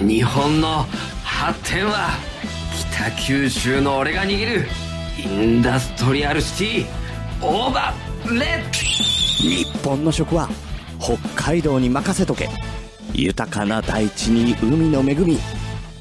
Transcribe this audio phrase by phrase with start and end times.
[0.00, 0.86] 日本の
[1.22, 2.08] 発展は
[2.90, 4.66] 北九州の俺が握る
[5.22, 5.26] イ
[5.58, 6.88] ンダストリアルシティ
[7.42, 10.48] オーバーレッ日本の食は
[10.98, 12.48] 北海道に任せとけ。
[13.12, 15.38] 豊かな大地に海の恵み。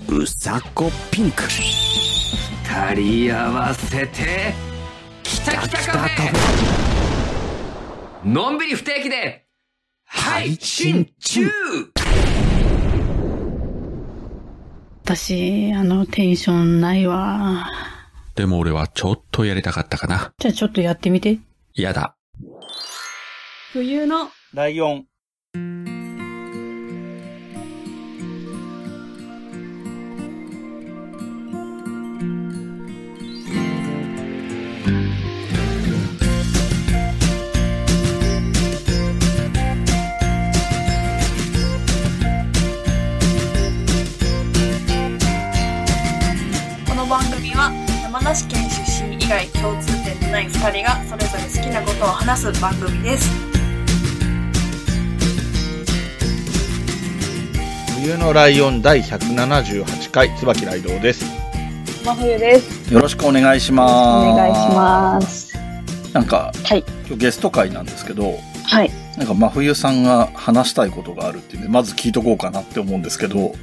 [0.09, 1.43] うさこピンク。
[1.43, 2.93] 二
[3.27, 4.53] 人合わせて
[5.23, 6.31] きたきたカフェ。
[8.25, 9.45] のんびり不定期で
[10.05, 11.49] 配信中
[15.09, 17.67] 私、あの、テンションないわ。
[18.35, 20.35] でも俺はちょっとやりたかったかな。
[20.37, 21.39] じゃあちょっとやってみて。
[21.73, 22.15] やだ。
[23.73, 25.08] 冬のライオン。
[48.29, 53.27] 梨県出身以外共通点のない2人がそれぞれ好きなことを話す番組です。
[57.99, 61.25] 冬のライオン第178回、椿ライドウです。
[62.05, 62.93] 真冬です。
[62.93, 64.29] よろしくお願いします。
[64.29, 65.57] お願いします。
[66.13, 66.83] なんか、はい。
[67.07, 68.91] 今日ゲスト会なんですけど、はい。
[69.17, 73.55] なんか真冬さんが話したいことがあるっていうんで、まず聞いとこうかなって思うんですけど、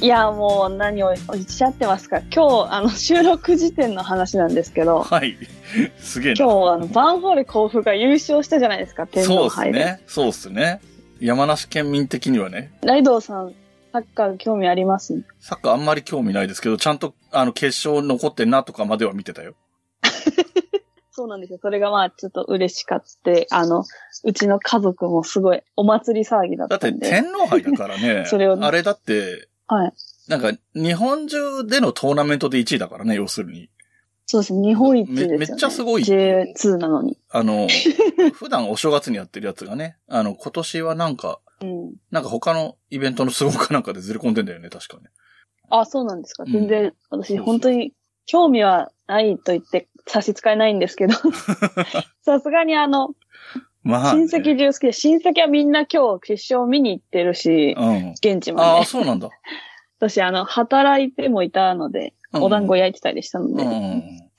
[0.00, 5.36] いやもう何をおっしゃってますか今日あの収録時点の話なんですけどはい。
[5.98, 6.44] すげえな。
[6.44, 10.02] 今日あのバンホーレ甲府が優勝したじゃないですか天そうです皇杯で、ね。
[10.06, 10.80] そうですね。
[11.20, 13.54] 山梨県民的にはね、ライドウさん
[13.92, 15.22] サッカー興味あります？
[15.40, 19.54] サッカーあんまり興味ないですけど、ちゃんとあの決勝残ってんなとかまでは見てたよ。
[21.12, 21.58] そうなんですよ。
[21.62, 23.84] それがまあちょっと嬉しかって、あの、
[24.24, 26.98] うちの家族もすごいお祭り騒ぎだっだったて。
[26.98, 28.24] 天皇杯だからね。
[28.28, 29.92] それをねあれだって、はい。
[30.28, 33.70] なんか日本中でのトーナメントで1位だからね、要するに。
[34.26, 34.54] そうです。
[34.54, 35.38] 日本一ですよ、ね。
[35.38, 37.18] めめっちゃすごい J2 なのに。
[37.30, 37.68] あの、
[38.34, 41.94] 普段お正月にやってるやつがね、あの、今年はなんか、うん。
[42.10, 45.10] なんか他のイベントの都合かなんかでずれ込んでんだよね、確かね。
[45.70, 46.44] あ、そうなんですか。
[46.44, 47.92] うん全然、うそう本当に
[48.26, 51.14] 興味はないと言って差し支えないんですけど、
[52.24, 53.14] さすがにあの、
[53.84, 54.26] まあ、ね。
[54.26, 58.10] 親戚中好きで、親戚はみんな今日決勝見に行ってるし、うん。
[58.12, 58.86] 現地まああ、で。
[58.86, 59.28] そうなんだ。
[60.00, 63.54] 私あの、働いてもいたので、うんお団子焼いてたりしたのうん。
[63.54, 63.64] で、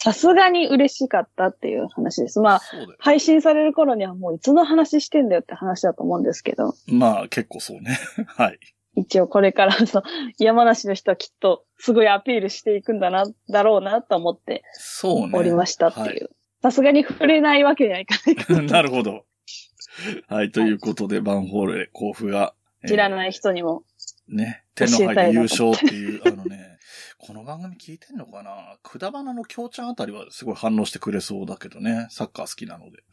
[0.03, 2.41] さすがに嬉しかったっていう話です。
[2.41, 2.61] まあ。
[3.00, 7.97] 配信される頃にはもういつの話してんだよって話だと思うんですけど、まあ、結構そうね。
[8.28, 8.59] はい。
[8.97, 10.03] 一応これからそう
[10.39, 15.31] 山梨の人はきっとすごいアピールしていくんだな、だろうなと思ってそうね。
[15.34, 16.29] おりましたってはいいう。
[16.61, 18.16] さすがに触れないわけにはいか
[18.50, 18.66] ない。
[18.66, 19.23] なるほど。
[20.28, 23.83] はい、ということで、バンホーレ甲府が、えー知らない人にも。
[24.28, 26.78] ね、天皇杯で優勝っていう、あのね、
[27.17, 28.78] この番組聞いてんのかな？
[28.84, 33.03] くだばなの京ちゃんあたりはすごい反応してくれそうだけどね、サッカー好きなので。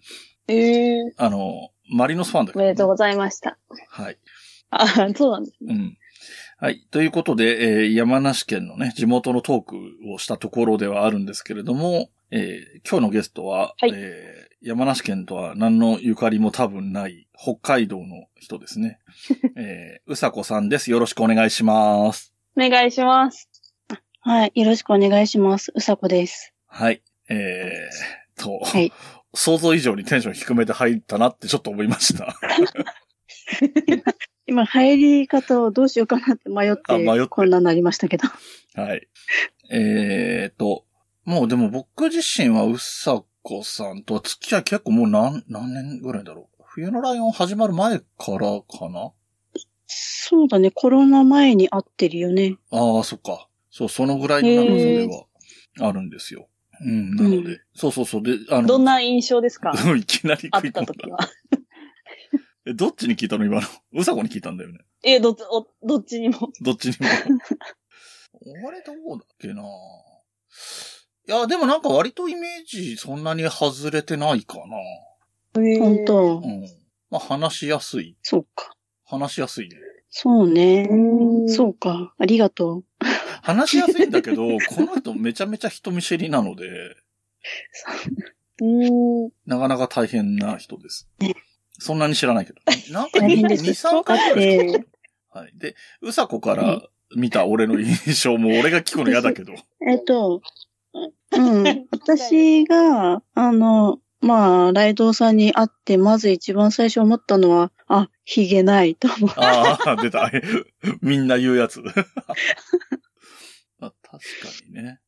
[0.48, 2.64] ええあの、マリノスファンだけど、ね。
[2.66, 3.58] おめでとうございました。
[3.88, 4.18] はい。
[4.70, 5.74] あ、そうなんですね。
[5.74, 5.98] うん。
[6.58, 6.86] はい。
[6.90, 9.76] ということで、えー山梨県のね、地元のトーク
[10.12, 19.00] をしたところではあるんですけれども、えー今日のゲストは、はいえー山梨県とは何のゆかりも多分ない北海道の人ですね。
[19.56, 20.90] えーうさこさんです。
[20.90, 22.32] よろしくお願いします。
[22.56, 23.50] お願いします。
[24.20, 24.52] はい。
[24.54, 25.72] よろしくお願いします。
[25.74, 26.54] うさこです。
[26.68, 27.02] はい。
[27.28, 28.92] えー、と、はい
[29.34, 32.38] 想像以上にテンション低めで入ったなってちょっと思いました。
[34.46, 38.28] 今、入り方をどうしようかなって迷って、あ迷ってこんなになりましたけど。
[38.74, 39.08] はい。
[39.70, 40.84] えーと、
[41.24, 46.62] もうでも僕自身はうさこさんとは付き合い結構もう何、何年ぐらいだろう？
[46.64, 48.04] 冬のライオン始まる前か
[48.38, 49.12] らかな？
[49.86, 50.70] そうだね。
[50.70, 52.56] コロナ前に会ってるよね。
[52.70, 53.48] ああ、そっか。
[53.70, 56.48] そう、そのぐらいの長さではあるんですよ。
[56.80, 58.22] うん、なので、うんそうそうそう。
[58.22, 59.72] で、あの、どんな印象ですか？
[59.96, 61.18] いきなり食い込んだた時は。
[62.64, 63.44] え、どっちに聞いたの？
[63.44, 63.66] 今の。
[63.92, 64.78] うさこに聞いたんだよね。
[65.02, 66.50] え、どっち、おどっちにも。
[66.62, 67.08] どっちにも。
[68.68, 69.62] あれどうだっけな？
[71.28, 74.58] いや、でもなんか割とイメージそんなに外れてないか
[75.54, 76.46] 本当な。
[76.46, 76.66] うん。
[77.10, 78.16] まあ話しやすい。
[78.22, 78.74] そうか。
[79.04, 79.76] 話しやすいね。
[80.10, 80.88] そうね。
[80.90, 82.14] うんそうか。
[82.18, 82.84] ありがとう。
[83.42, 86.66] 話しやすいんだけど、この人めちゃめちゃ人見知りなので、
[88.60, 89.30] うん。
[89.46, 91.08] なかなか大変な人です。
[91.78, 92.60] そんなに知らないけど。
[92.92, 94.80] なんか大2、変です3回ぐらいし
[95.32, 95.52] かはい。
[95.54, 96.82] で、うさこから
[97.16, 99.54] 見た俺の印象も俺が聞くの嫌だけど。
[99.88, 100.42] えっと、
[101.32, 101.86] うん。
[101.90, 109.30] 私が、あの、まあ、ライドウさんに会って、まず一番最初思ったのは、あ、ヒゲないと思う。
[109.36, 110.30] ああ、出た。
[111.02, 111.82] みんな言うやつ。
[113.80, 114.20] あ確か
[114.68, 115.00] にね。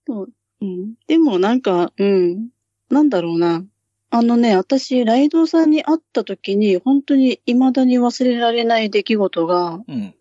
[0.61, 0.95] うん。
[1.07, 2.49] でもなんか、うん。
[2.91, 3.65] なんだろうな。
[4.11, 10.15] あのね、私、ライドウさんに会った時に、本当に未だに忘れられない出来事が、うん。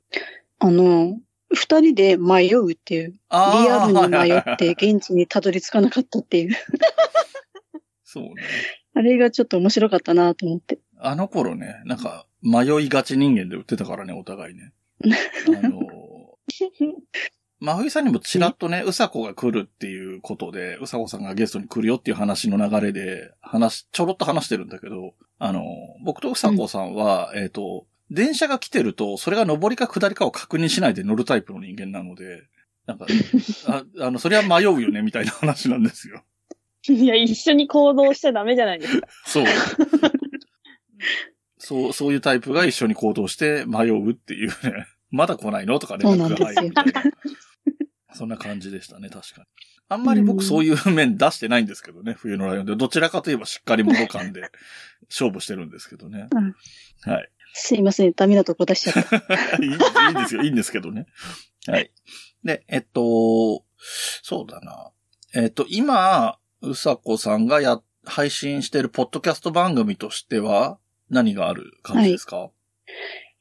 [0.60, 1.20] あの、
[1.54, 6.56] 二人で迷うっていう、リあアルに迷あって現地にたどり着かなかったっていう。
[8.04, 8.34] そうね。
[8.96, 10.80] あれがちょっと面白かったなと思って。
[11.00, 14.74] あの頃ね、なんか、迷いがち人間で売ってたからね、お互いね。
[15.64, 15.80] あの、
[17.60, 25.64] 真冬さんにもちらっとね、うさこが来るっていうことで、うさこさんがゲストに来るよっていう話の流れで、話、ちょろっと話してるんだけど、あの、
[26.04, 32.44] 僕とうさこさんは、えっ、と、電車が来てると、それが上りか下りかを確認しないで乗るタイプの人間なので、
[32.86, 33.06] なんか、
[33.68, 36.24] ああの、それは迷うよね、みたいな話なんですよ。
[36.90, 39.08] いや、一緒に行動しちゃダメじゃないですか。
[39.26, 39.46] そう。
[41.58, 44.88] そう、そういうタイプが一緒に行動して迷うっていうね。
[45.10, 47.04] まだ来ないのとか連絡が入るみたいな。
[48.14, 49.48] そんな感じでしたね、確かに。
[49.90, 52.76] あんまり僕そういう面出してないんですけどね、冬のライオンで。
[52.76, 54.50] どちらかといえばしっかり者感で
[55.10, 56.28] 勝負してるんですけどね。
[56.32, 56.56] うん
[57.12, 57.30] はい。
[57.54, 59.18] すいません、ダメなとこ出しちゃった。
[59.64, 59.78] いいいいん
[60.22, 61.06] ですよ、いいんですけどね。
[61.68, 61.92] はい。
[62.44, 64.92] で、えっと、そうだな。
[65.36, 70.78] えっと、今、うさこさんがや、配信してるポッドキャスト番組としては、
[71.10, 72.50] 何がある感じですか、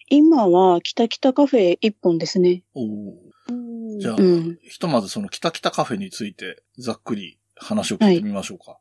[0.09, 2.62] 今は、キタキタカフェ一本ですね。
[2.75, 3.32] おー
[3.99, 4.59] じゃあ、うん。
[4.62, 8.79] ひとまずそのキタキタカフェについて、ざっくり話を聞いてみましょうか。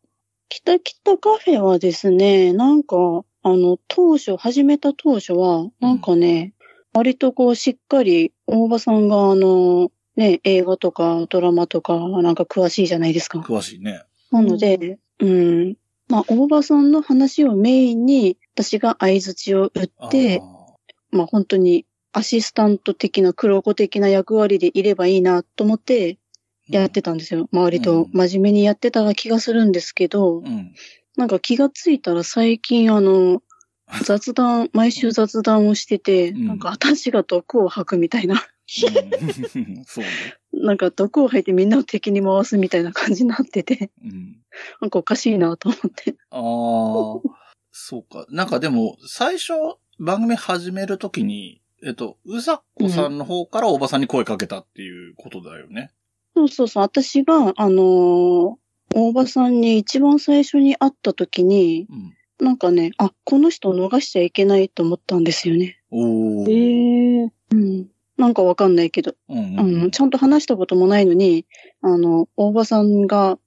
[0.49, 6.53] キタキタカフェはですね、なんか、あの、当初、始めた当初は、なんかね、
[6.93, 13.39] 割とこう、しっかり、大場さんが、あの、ね、映画とかドラマとか、なんか詳しいじゃないですか。
[13.39, 14.03] 詳しいね。
[14.31, 15.75] なので、うん。
[16.07, 20.41] まあ、大場さんの話をメインに、私が相槌を打あって、
[21.11, 26.17] まあ、本当に、アシスタント的な、黒子的な役割でいればいいなと思って、
[26.67, 27.49] やってたんですよ。
[27.51, 30.73] まあ、割と真面目にやってた気がするんですけど、うん。
[31.21, 33.43] なんか気がついたら最近あの、
[34.05, 38.41] 雑談、毎週雑談をしてて、うんなんか私が毒を吐くみたいな、うん
[39.85, 40.09] そうね。
[40.51, 44.41] なんか毒を吐いてみんなを敵に回すみたいな感じになってて、うん。
[44.81, 46.15] なんかおかしいなと思って。
[46.31, 46.41] ああ、
[47.71, 48.25] そうか。
[48.29, 49.53] なんかでも、最初、
[49.99, 55.91] 番組始めるときに、えっと、うざっこさんの方からおばさんに声かけたっていうことだよね。
[56.35, 58.60] そうそうそう、私が、あのー
[58.93, 62.45] 大場さんに一番最初に会った時に、うん。
[62.45, 65.79] なんかね、あ、この人を逃しちゃいけないと思ったんですよね。
[65.91, 66.51] おー。
[66.51, 67.87] ええうん。
[68.17, 71.45] なんかわかんないけど、うんあの、ちゃんと話したこともないのに、
[71.81, 73.37] あの、大場さんが、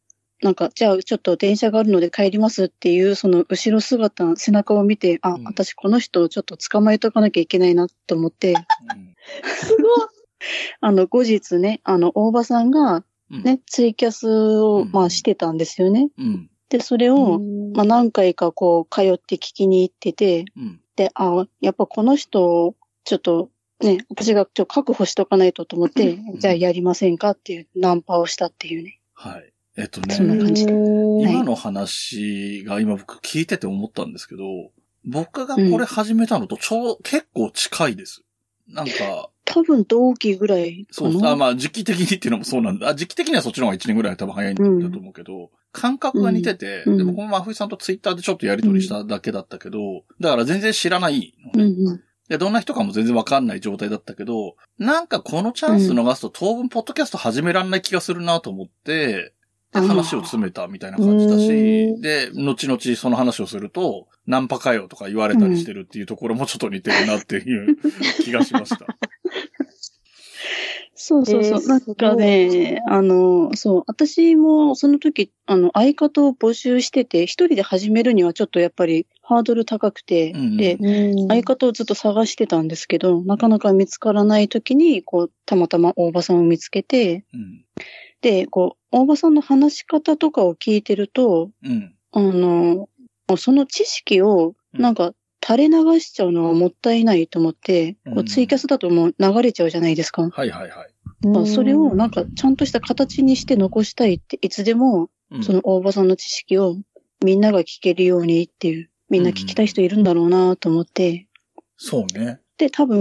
[0.43, 9.14] なんか、じゃあちょっと電車があるので帰りますっていう、その後ろ姿、背中を見て、あ、うん私この人をちょっと捕まえとかなきゃいけないなと思って、うん
[9.44, 10.08] すごい。
[10.81, 13.05] あの、後日ね、あの、大場さんが、うん。
[13.31, 14.29] ね、ツイキャス
[14.61, 16.09] を、うんまあ、してたんですよね。
[16.19, 16.50] うん。
[16.69, 17.38] で、それを、
[17.75, 20.81] まあ、何回かこう、通って聞きに行ってて、うん。
[20.97, 22.75] で、あ、やっぱこの人を、
[23.05, 23.50] ちょっと、
[23.81, 29.00] ね、私がちょっと確保しとかないとと思って、じゃあやりませんかっていうナンパをしたっていうね。
[29.15, 29.53] はい。
[29.76, 34.44] えっとねそん、な感じでうん今の話が今僕聞いてて思ったんですけど、
[35.05, 38.23] 僕がこれ始めたのとちょう、結構近いです。
[38.69, 41.12] なんか、多分同期ぐらいかな。
[41.12, 42.88] そう、あまあ時期的にっていうのもそうなんだ。
[42.88, 52.00] あ時期的にはそっちの方が1年ぐらい多分早いんだと思うけど、感覚が似てて、うんで僕も真冬さんとツイッターでちょっとやりとりしただけだったけど、だから全然知らないのね、うんうん。
[52.28, 59.33] で、どんな人かも全然わかんない状態だったけど、なんかこのチャンス逃すと当分ポッドキャスト始めらんない気がするなと思って、
[59.73, 67.76] で、うん話を詰めたみたいな感じだうしん、で、後々その話をすると、ナンパかよとか言われたりしてるっていうところもちょっと似てるなっていう
[68.23, 68.87] 気がしました。
[70.95, 71.61] そうそうそう。
[71.61, 87.65] えーなんかね、あの、そう、私もその時、あの、相方を募集してて、一人で始めるにはちょっとやっぱりハードル高くて、うんうんで、うん相方をずっと探してたんですけど、なかなか見つからない時に、こう、たまたま大場さんを見つけて、うん。
[88.21, 91.95] で、こう、大場さんの話し方とかを聞いてると、うん。
[92.13, 92.89] あの、
[93.37, 95.13] その知識を、なんか、
[95.47, 100.23] 垂れ流しちゃうのはもったいないと思って、こううんツイキャスだともう流れちゃうじゃないですか。
[100.23, 101.27] はいはいはい。
[101.27, 106.77] まあそれをなんかちゃんとした形にして残したいって、いつでもうんその大場さんの知識を
[107.25, 111.27] みんなが聞けるようにっていう、みんな聞きたい人いるんだろうなと思って、
[111.77, 112.41] そうね。
[112.57, 113.01] で、多分、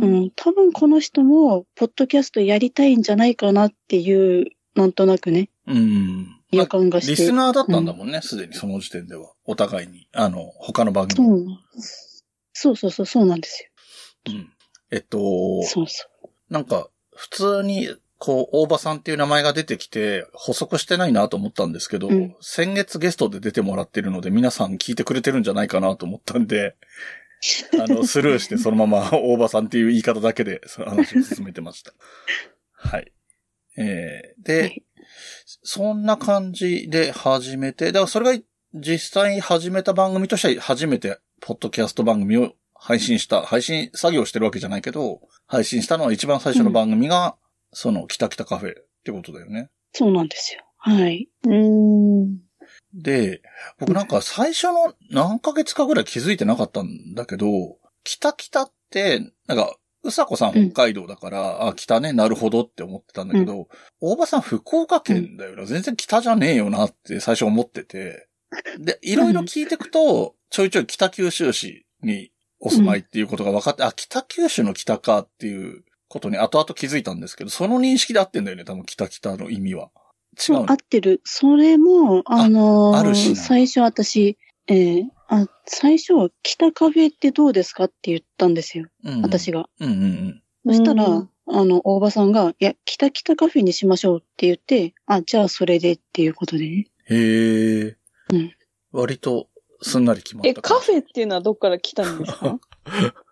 [0.00, 6.28] うん、多分この人も、ポッドキャストやりたいんじゃないかなっていう、なんとなくね、うん。
[6.54, 7.10] 予感がして。
[7.12, 9.32] リスナーだったんだもんね、すでにその時点では。
[9.44, 10.08] お互いに。
[10.12, 11.54] あの、他の番そ組。
[11.54, 11.58] う。
[12.52, 13.70] そうそうそう、そうなんです
[14.26, 14.50] うん。
[14.90, 16.06] えっとよ。、そうそ
[16.50, 26.76] なんか、普通に、こう、大場さんっていう名前が出てきて、補足してないなと思ったんですけど、うん先月ゲストで出てもらってるので、皆さん聞いてくれてるんじゃないかなと思ったんで、
[27.78, 31.92] あの、スルーしてそのまま大場さんっていう言い方だけで、その話を進めてました。
[32.72, 33.12] はい。
[33.76, 34.84] えー、で、はい
[35.62, 38.44] そんな感じで始めて、だからそれが
[38.74, 47.36] 実際始めた番組としては初めて、ポッドキャスト番組を配信した、配信作業してるわけじゃないけど、配信したのは一番最初の番組が、
[47.72, 49.70] その、キタキタカフェってことだよね。
[49.94, 49.96] う。
[49.98, 50.62] そうなんですよ。
[50.78, 51.28] はい。
[51.46, 52.38] うーん。
[52.92, 53.42] で、
[53.78, 57.48] 僕なんか最初の何ヶ月かぐらい気づいてなかったんだけど、
[58.04, 60.70] 北北って、なんか、うさこさんうん。
[60.70, 63.68] 北海道だから、あ、北ね、なるほどって思ってたんだけど、
[64.00, 68.28] 大場さん福岡県だよな、全然北じゃねえよなって最初思ってて、
[68.78, 72.30] で、いろいろ聞いていくと、ちょいちょい北九州市に
[72.60, 79.90] お住まいっていうことが分かって、あ、北九州の北かっていうことに後々気づいたんですけど、その認識で合ってんだよね、多分北北の意味は。
[80.34, 81.20] 違そう合ってる。
[81.24, 83.36] それも、あのーあるしな。
[83.36, 84.36] 最初私、
[84.68, 88.86] えーあ、最初、北カフェってどうですかって言ったんですよ。
[89.04, 89.68] うん私が。
[89.80, 90.42] うんうんうん。
[90.66, 96.86] そしたら、うんあの、大場さんが、いや、北北カフェにしましょうって言って、あ、じゃあそれでっていうことでね。
[97.10, 97.96] へえ。
[98.32, 98.52] うん
[98.92, 99.48] 割と
[99.82, 102.58] すんなり決まったえ、カフェっていうのはどっから来たんですか？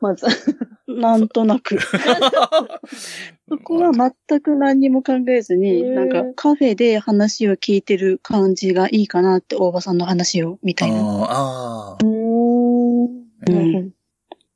[0.00, 0.26] まず。
[0.88, 1.78] なんとなく。
[3.48, 10.98] そこは全く何にも考えずに、なんかカフェで話を聞いてる感じがいいかなって、大場さんの話を、みたいな。
[11.00, 13.26] あーあうーん。
[13.46, 13.52] ー。
[13.52, 13.92] うん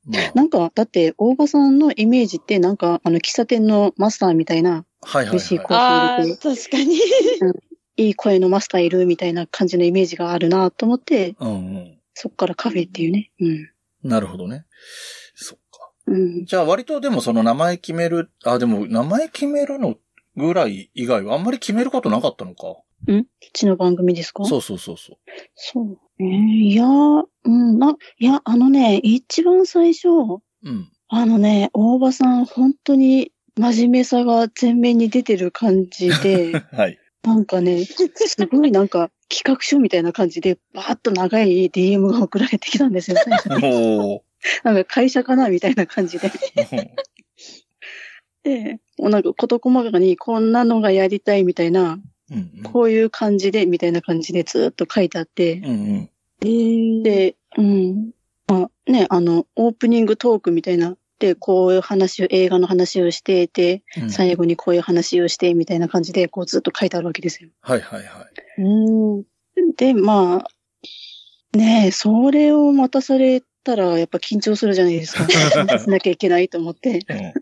[0.06, 6.22] まあ、なんか、だって、大場さんのイメージって、なんか、あの、喫茶店のマスターみたいな、はいはい美味しいコはい。
[6.22, 6.96] ーヒー確かに。
[7.96, 11.98] いい声のマスターいるみたいな感じのイメージがあるなと思って、うんうん。
[12.14, 13.30] そっからカフェっていうね。
[13.40, 13.68] うん。
[14.02, 14.64] なるほどね。
[16.10, 16.44] うん。
[16.44, 19.96] じゃあ割とでもその名前決める、あ、でも名前決めるの
[20.36, 22.76] ぐらい以外はあんまり決めることなかったのか。
[23.08, 24.44] うちの番組ですか？
[24.44, 25.16] そうそうそうそう。
[25.54, 25.98] そう。
[26.18, 30.90] えーいやー、うん、な、いや、あのね、一番最初、うん。
[31.08, 36.98] あのね、大場さん、本当に真面目さが前面に出てる感じで、 はい。
[37.22, 43.16] なんかね、すごいなんか企画書みたいな感じで、バーッと長い DM が送られてきたんですよ。
[43.24, 44.22] 最初。
[44.64, 46.30] なんか会社かなみたいな感じで。
[48.42, 52.62] で、もうなんか事細かにこんなのがやりたいみたいな、うんうん。
[52.62, 56.10] こういう感じでみたいな感じでずっと書いてあって、うんうん。
[56.42, 58.10] えー、で、うん。
[58.46, 67.50] まあね、あの、オープニングトークみたいな、で、こういう話を、映画の話をしていて、うん最後にこういう話をして、みたいな感じで、こうずっと書いてあるわけですよ。
[67.60, 68.62] はいはいはい。
[68.62, 69.24] うーん。
[69.76, 75.26] で、まあ、ねえ、それを待たされたら、やっぱ緊張するじゃないですか。
[75.78, 77.00] しなきゃいけないと思って。
[77.08, 77.32] う ん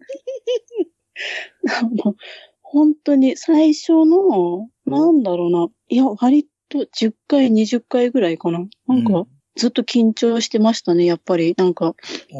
[2.05, 2.17] もう
[2.63, 5.69] 本当に最初の、なんだろうな。
[5.89, 8.67] いや、割と10回、20回ぐらいかな。
[8.87, 11.55] なんか、ずっと緊張してましたね、やっぱり。
[11.57, 11.95] なんか、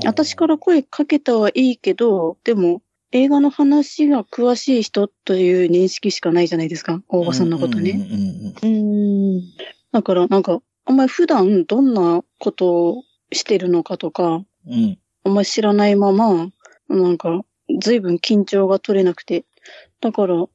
[0.05, 7.93] 私から声かけたはいいけど、でも、映画の話が詳しい人という認識しかないじゃないですか、大場さんのことね。
[8.63, 9.41] うん。
[9.93, 14.73] だから、なんか、あんまり普段どんなことをしてるのかとか、うん。
[14.73, 14.99] うん。
[15.25, 16.51] あんまり知らないまま、
[16.89, 17.45] なんか、
[17.81, 19.45] 随分緊張が取れなくて。
[20.01, 20.47] だから、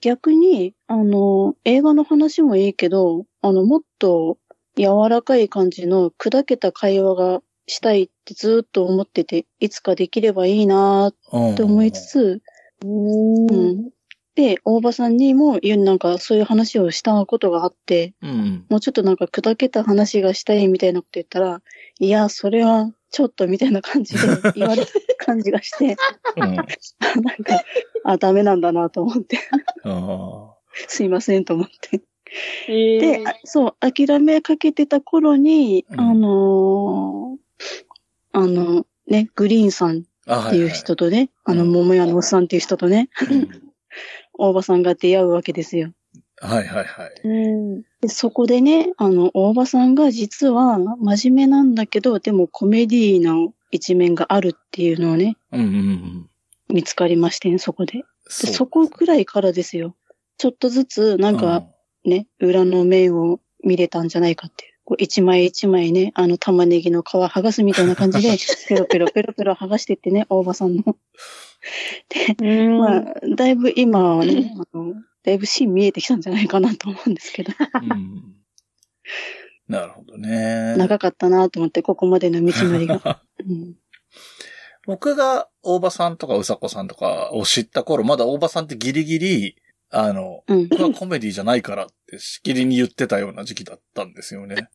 [0.00, 4.38] 逆に、あの、映画の話もいいけど、あの、もっと
[4.76, 12.42] 柔らかい感じの砕けた会話がしたいってずっと思ってて、いつかできればいいなーって思いつつ、
[12.82, 12.88] うー。
[12.88, 13.90] うんん。
[14.34, 18.64] で、大場さんにも、なんかそういう話をしたことがあって、うん。
[18.70, 21.60] もうちょっとなんか砕けた話がしたいみたいなこと言ったら、
[21.98, 24.20] いや、それはちょっとみたいな感じで
[24.56, 25.96] 言われた感じがして、
[26.36, 26.54] うん。
[26.54, 26.66] なんか、
[28.04, 29.38] あ、ダメなんだなと思って、
[29.84, 30.54] あ
[30.88, 32.00] すいませんと思って。
[32.68, 37.42] えで、あそう、諦めかけてた頃に、うんあのー
[38.34, 40.46] あの、ね、グリーンさんあ。
[40.46, 43.72] あっていう人とね、あの、うん桃屋のおっさんっていう人とね、うん
[44.34, 45.92] 大場さんが出会うわけですよ。
[46.40, 47.12] はいはいはい。
[47.24, 47.28] う
[47.78, 47.82] ん。
[48.00, 53.34] でそこでね、あの、大場さんが実は真面目なんだけど、でもコメディーな
[53.70, 56.30] 一面があるっていうのをね、うんうんうん。
[56.68, 57.98] 見つかりましてね、そこで。
[57.98, 59.94] でそそこぐらいからですよ。
[60.38, 61.64] ちょっとずつ、なんか、
[62.04, 64.72] ね、裏の面を見れたんじゃないかっていう。
[64.84, 68.36] こう一枚一枚ね、あの玉ねぎの皮剥がすみたいな感じで、
[68.68, 70.96] ペロペロペロペロ剥がしてってね、大場さんの。
[72.08, 72.78] で、うん。
[72.78, 73.04] まあ、
[73.36, 77.52] だいぶ今はね、あの、だいぶ芯見えてきたんじゃないかなと思うんですけど。
[77.82, 78.34] うん。
[79.68, 80.76] なるほどね。
[80.76, 83.22] 長かったなと思って、ここまでの道のりが。
[83.48, 83.76] うん
[84.84, 89.56] 僕が大場さんとかうさこさんとかを知った頃、まだ大場さんってギリギリ、
[89.90, 90.68] あの、うん。
[90.68, 94.68] これはコメディじゃないからってしきりに言ってたような時期だったんですよね。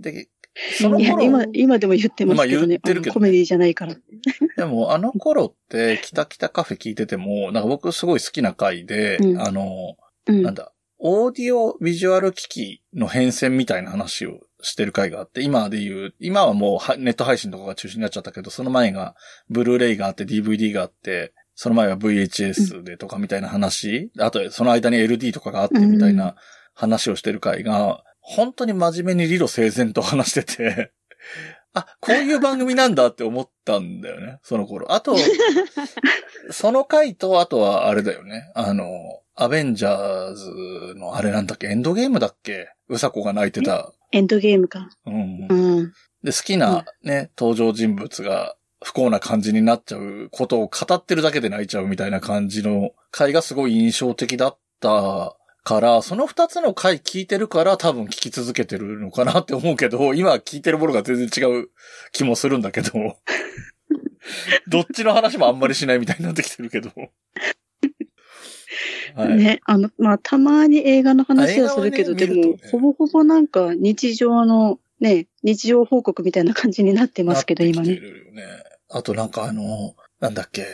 [0.00, 0.28] で、
[0.76, 2.76] その頃、今、今でも言ってますけどまあ言ね。
[2.76, 3.94] ってるけどねコメディじゃないから。
[4.56, 9.96] でもあの頃って、キタキタカフェ聞いてても、なんか僕すごい好きな回で、うんあの、
[10.26, 10.42] うん。
[10.42, 19.14] なんだ、オーディオビジュアル機器の変遷みたいな話をしてる回があって、今で言う、今はもうはネット配信とかが中心になっちゃったけど、その前が
[19.48, 26.34] ブルーレイがあって DVD があって、その前は VHS でとかみたいな話、あとその間に LD とかがあってみたいな
[26.74, 28.02] 話をしてる回が、
[28.36, 30.92] 本当に真面目に理路整然と話してて、
[31.74, 34.92] あ、こういう番組なんだって思ったんだよね、その頃。
[34.92, 35.16] あと、
[36.50, 38.50] その回と、あとはあれだよね。
[38.54, 38.84] あの、
[39.34, 41.68] アベンジャーズのあれなんだっけ？
[41.68, 42.68] エンドゲームだっけ？
[42.88, 43.92] うさこが泣いてた。
[44.12, 44.88] エンドゲームか。
[45.06, 45.54] うんう。
[45.82, 45.92] ん。
[46.22, 55.36] で、好きなね、登場人物が不幸な感じになっちゃうことを語ってるだけで泣いちゃうみたいな感じの回がすごい印象的だった
[55.68, 61.68] から、その二つの回聞いてるから多分聞き続けてるのかなって思うけど、 今聞いてるものが全然違う
[62.10, 62.90] 気もするんだけど、
[64.66, 66.90] どっちの話もあんまりしないみたいになってきてるけど。
[69.14, 69.36] はい。
[69.36, 77.94] ね、あの、まあ、たまに映画の話はするけど、でもねほぼほぼなんか日常の、ね、日常報告みたいな感じになってますけど、今なって。
[77.94, 78.42] るよね。
[78.88, 80.64] あとなんかあの、なんだっけ、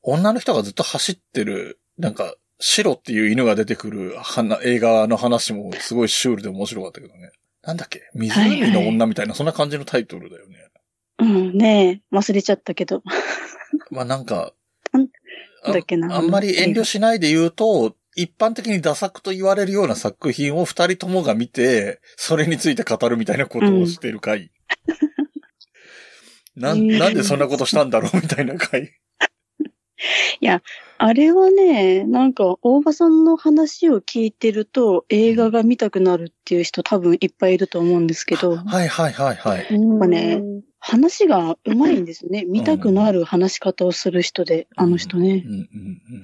[0.00, 7.30] 女の人がずっと走ってる、なんか、白っていう犬が出てくるは映画の話もすごいシュールで面白かったけどね。
[7.62, 8.02] なんだっけ？
[8.14, 10.56] 湖の女みたいな、そんな感じのタイトルだよね。
[11.20, 13.02] うん、ね忘れちゃったけど。
[13.90, 14.52] まあなんか、
[14.92, 15.08] なん
[15.64, 16.16] あだっけな？
[16.16, 24.50] あんまり遠慮しないで言うと、一般的にダ作と言われるような作品を二人ともが見て、それについて語るみたいなことをしてる回。
[26.56, 28.92] なん、なんでそんなことしたんだろうみたいな回。
[31.00, 39.66] あれはね、なんか、大場さんの話を聞いてると、映画が見たくなるっていう人多分いっぱいいると思うんですけど、はいはいはいはい。
[39.70, 40.42] うんぱね
[40.80, 42.44] 話が上手いんですね。
[42.44, 45.48] 見たくなる話し方をする人で、あの人ねう。
[45.48, 45.68] ん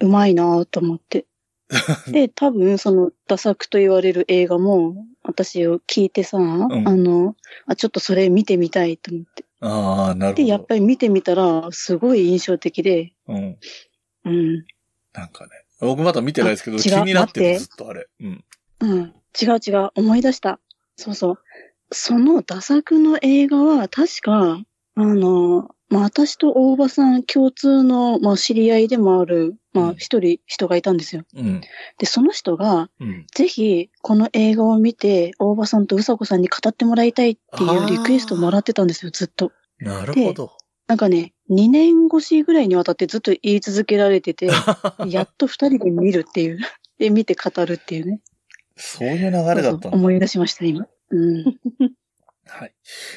[0.01, 1.27] うん上手いなと思って。
[2.11, 9.45] で、多分、その、ダ作と言われる映画も、私を聞いてさ、んあの、あ、ちょっとそれ見てみたいと思って。
[9.61, 10.45] ああ、なるほど。
[10.45, 13.57] で、やっぱり見てみたら、すごい印象的で、うん。
[14.25, 14.65] うん。
[15.13, 15.51] なんかね。
[15.81, 18.07] 僕まだ見てないですけど、気になってる、ずっとあれ。
[18.21, 18.45] うん。
[18.81, 19.15] うん。
[19.41, 20.61] 違う違う、思い出した。
[20.97, 21.39] そうそう。
[21.93, 24.61] そのダ作の映画は、確か、
[24.97, 31.23] あの、まあ、私と大場さん共通の、まあ、知り合いでもある、まあ、うん一人人がいたんですよ。
[31.35, 31.61] うん。
[31.99, 33.27] で、その人が、うん。
[33.35, 39.53] ぜひ、この映画を見て、大場さんとうさこさんに語ってもらいたいっていうリクエストをもらってたんですよ、ずっと。
[39.79, 40.53] なるほど。
[40.87, 44.49] なんかね、2年越しぐらいにわたってずっと言い続けられてて、
[45.09, 46.59] やっと二人で見るっていう。
[46.99, 48.21] で、見て語るっていうね。
[48.77, 49.63] そういう流れだったんだ。
[49.63, 50.87] そうそう思い出しました、今。
[51.11, 51.45] うん。
[52.47, 52.75] はい。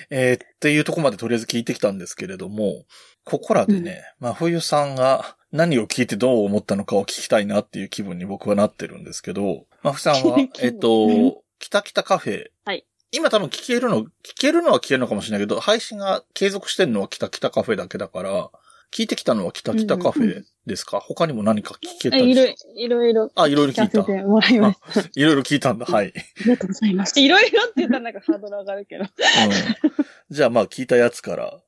[0.10, 2.86] えーっていうとこまでとりあえず聞いてきたんですけれども、
[3.24, 12.46] ここらでね、まあ、冬さんが何を聞いてどう思ったのかを聞きたいなっていう気分に僕はなってるんですけど、まあ、冬さんは、 えっと、キタキタカフェ。
[12.66, 12.86] はい。
[13.12, 18.50] 今多分聞けるの、聞けるのは聞けるのかもしれないけど、配信が継続してるのはキタキタカフェだけだから、
[18.92, 23.32] 聞いてきたのはキタキタカフェですか、他にも何か聞けたえいろいろいろ。
[23.36, 24.78] あいろいろ聞いた聞かせてもらいまし
[25.16, 25.86] いろいろ聞いたんだ。
[25.86, 26.14] はい。
[26.16, 27.22] ありがとうございますた。。
[27.22, 29.04] いろいろって言ったらなんかハードル上がるけど。
[29.04, 29.10] うん。
[30.30, 31.60] じゃあまあ聞いたやつから、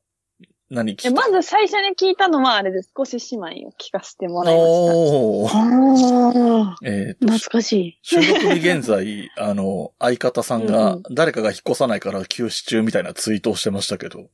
[0.69, 2.91] 何聞いたえまず最初に聞いたのはあれです。
[2.95, 4.95] 少し姉妹を聞かせてもらいました。
[4.95, 6.67] おー。
[6.67, 7.99] ああ、えっ、と、懐かしい。
[8.03, 14.29] 収録に現在、あの、相方さんがうん誰かが引っ越さないから休止中みたいなツイートをしてましたけど。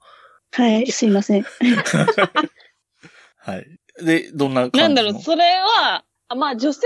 [0.51, 1.45] はい、すいません。
[3.37, 3.65] はい。
[4.03, 4.83] で、どんな感じの？
[4.83, 6.81] なんだろう、それは、あまあ女性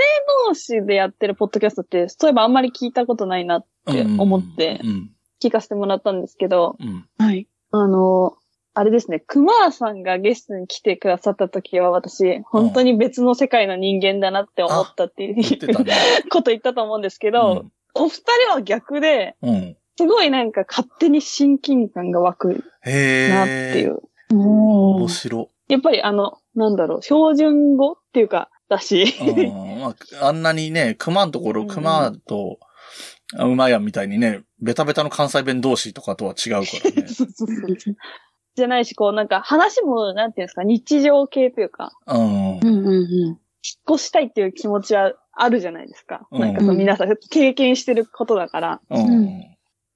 [0.48, 5.10] 同士でやってるポッドキャストって、そういえばあんまり聞いたことないなって思ってうん。
[5.42, 7.08] 聞かせてもらったんですけど、うん。
[7.18, 7.48] はい。
[7.72, 8.36] あの、
[8.80, 15.36] あれですね、熊ーさんがゲストに来てくださった時は私、本当に別の世界の人間だなって思ったっていう。
[16.32, 19.50] こと言ったと思うんですけど、お二人は逆で、うん。
[19.50, 19.78] うん。
[19.98, 22.48] すごいなんか勝手に親近感が湧く。
[22.48, 24.00] なっていう。
[24.32, 24.98] おー。
[25.00, 25.50] 面白。
[25.68, 32.60] やっぱりあの、なんだろう、標準語っていうか、だし、うんまあ、あんなにね、熊のところ、うん熊と、
[33.38, 37.08] 馬やんみたいにね、ベタベタの関西弁同士とかとは違うからね。
[37.12, 37.96] そうそうそう
[38.60, 42.60] じゃないし、こうなんか話も、なんていうんですか、日常系というか、うん。
[42.60, 43.06] うんうんうん。
[43.26, 46.28] 引っ越したいっていう気持ちはあるじゃないですか。
[46.32, 48.82] うんなんかそう皆さん経験してることだから。
[48.90, 49.44] うん。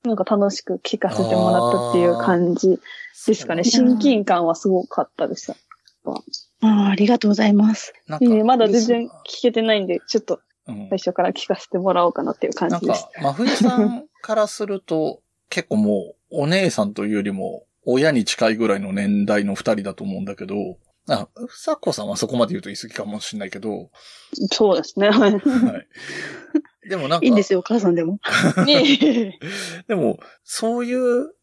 [0.04, 2.80] なんか楽しく聞かせてもらったっていう感じ
[3.26, 3.63] ですかね。
[3.63, 5.56] 親近感はすごかったでした。
[6.06, 7.93] ああありがとうございます。
[8.08, 20.78] なんかいいねまだ全然聞けてないんで、ちょっとうん最初から聞かせてもらおうかなっていう感なんじですか。、真冬さんからすると、結構もう、お姉さんというよりも、親に近いぐらいの年代の二人だと思うんだけど、
[21.10, 23.89] あ、うさこさんはそこまで言うと言い過ぎかもしれないけど、
[24.52, 25.10] そうですね。
[25.10, 25.32] はい。
[25.32, 26.89] はい。
[26.89, 28.19] でもなんか、いいんですよ、お母さんでも。
[28.65, 29.39] ね
[29.88, 31.34] でも、そういうう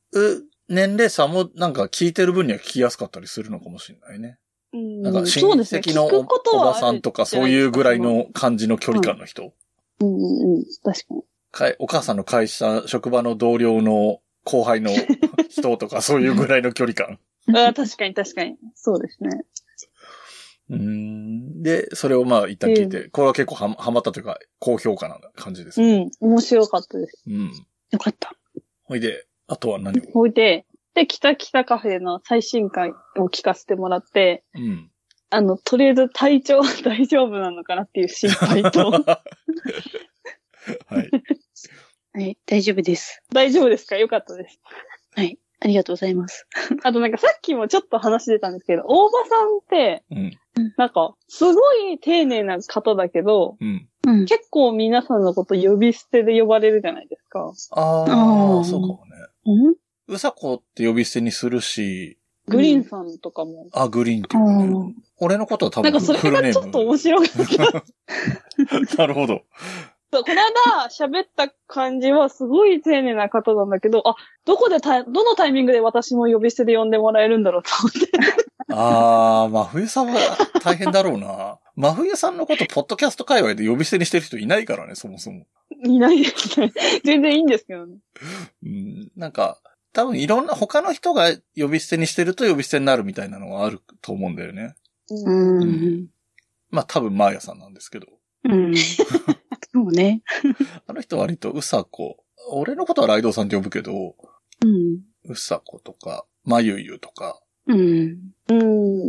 [0.68, 4.38] 年齢差もなんか聞いてる分には聞きやすかったりするのかもしれないね。
[4.72, 9.52] うんなんか親戚のお聞くことはおばさんとかそういうぐらいの感じの距離感の人。
[10.00, 10.64] うんうんうん。
[10.84, 11.22] 確かに。
[11.80, 14.90] お母さんの会社、職場の同僚の後輩の
[15.48, 17.18] 人とかそういうぐらいの距離感。
[17.48, 18.56] あー確かに確かに。
[18.74, 19.30] そうですね。
[20.70, 26.04] うーんで、それをまあ一旦聞いて、これは結構ははまったというか、高評価な感じですうね。
[26.04, 26.10] ん。
[26.20, 27.22] 面白かったです。
[27.26, 27.50] うん。
[27.90, 28.32] よかった。
[28.84, 30.02] ほいで、あとは何を？
[30.14, 34.90] 置いて、で、北北カフェの最新回を聞かせてもらって、うん。
[35.30, 38.90] あの、とりあえず体調は大丈夫なのかなっていう心配と、
[40.86, 41.10] はい。
[42.12, 43.22] はい、大丈夫です。
[43.32, 43.96] 大丈夫ですか？
[43.96, 44.58] よかったです。
[45.14, 46.46] はい、ありがとうございます。
[46.82, 50.32] あとなんかさっきもちょっと話出たんですけど、大場さんって、うん。
[50.76, 53.88] なんか、すごい丁寧な方だけど、うん。
[54.06, 54.26] うん。
[54.26, 57.52] 結構皆さんのこと呼び捨てで呼ばれるじゃないですか。
[57.70, 58.04] ああ
[58.58, 59.16] あ、ーそうかもね。
[59.46, 59.74] うん？
[60.08, 62.18] うさこって呼び捨てにするし、
[62.48, 63.68] グリーンさんとかも。
[63.72, 64.94] あ、グリーンっていうかね。
[65.20, 66.18] 俺のことは多分なんかそれ。
[66.42, 68.96] がちょっと面白かった。
[68.98, 69.42] なるほど。
[70.12, 70.40] そうこの
[70.74, 78.10] 間喋った感じはすごい丁寧な方なんだけど、あ、どこでた、どのタイミングで私も呼び捨てで呼んでもらえるんだろうと思って。
[78.72, 80.20] あー、真冬さんは
[80.62, 81.58] 大変だろうな。
[81.76, 85.46] 真冬さんのこと、ポッドキャスト界隈で呼び捨てにしてる人いないからね、そもそも。
[85.84, 86.72] いないですね。
[87.04, 87.98] 全然いいんですけどね。
[88.64, 89.58] うん、なんか、
[89.92, 94.74] 多分いろんな他の人が呼び捨てにしてると呼び捨てになるみたいなのがあると思うんだよね。
[95.08, 95.62] うん。
[95.62, 96.06] うん。
[96.70, 98.06] まあ多分マーヤさんなんですけど。
[98.44, 98.74] うん。
[99.72, 100.22] そうね。
[100.86, 102.24] あの人割とうさこ。
[102.52, 104.16] 俺のことはライドウさんって呼ぶけど、
[104.64, 105.00] うん。
[105.24, 108.18] うさことか、まゆゆとか、うん。
[108.48, 108.54] う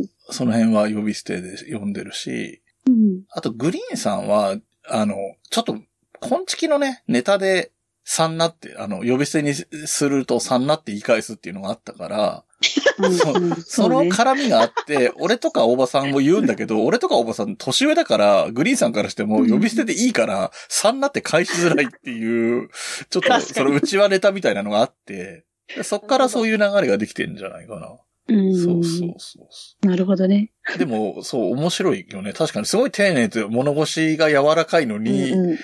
[0.03, 0.09] ん。
[0.29, 3.23] その辺は呼び捨てで呼んでるし、うん。
[3.29, 5.15] あとグリーンさんは、あの、
[5.49, 5.77] ちょっと、
[6.19, 7.71] コンチキのね、ネタで、
[8.03, 22.69] さんなって、あの、呼び捨てにするとさんなって言い返すっていうのがあったから、そうんその絡みがあって、俺とか大場さんも言うんだけど、俺とか大場さん年上だから、グリーンさんからしても呼び捨てでいいから、さんなって返しづらいっていう、
[23.09, 25.45] ちょっとその内輪ネタみたいなのがあって、
[25.75, 27.97] でそっからそういう流れができてんじゃないかな。
[28.27, 28.55] うん。
[28.55, 30.51] そうそうそうそなるほどね。
[30.75, 30.77] う。
[30.77, 32.33] でも、そう、面白いよね。
[32.33, 35.59] 確かにすごい丁寧で物腰が柔らかいのに、うんうん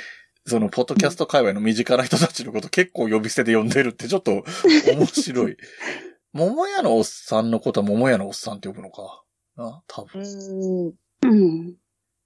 [0.48, 4.46] その、ポッドキャスト界隈の身近な人たちのこと結構呼び捨てで呼んでるってちょっと
[4.88, 5.58] 面白い。
[6.34, 9.24] 桃屋のおっさんのことは桃屋のおっさんって呼ぶのか。
[9.56, 10.22] な多分。
[10.22, 11.32] うん。
[11.32, 11.36] う
[11.70, 11.76] ん。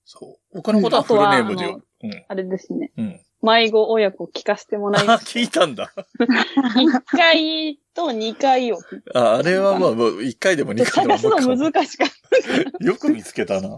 [0.05, 0.55] そう。
[0.55, 1.85] 僕のことはフルネームで呼ぶ。
[2.03, 2.25] うん。
[2.27, 2.91] あれですね。
[2.97, 3.21] うん。
[3.43, 5.25] 迷子親子聞かせてもらいあ、ます。
[5.25, 5.91] 聞いたんだ。
[6.19, 8.77] 1回と2回を。
[9.15, 12.07] あ、あれはまあ、もう一回でも二回でも探すの僕難しかっ
[12.79, 12.85] た。
[12.85, 13.77] よく見つけたな。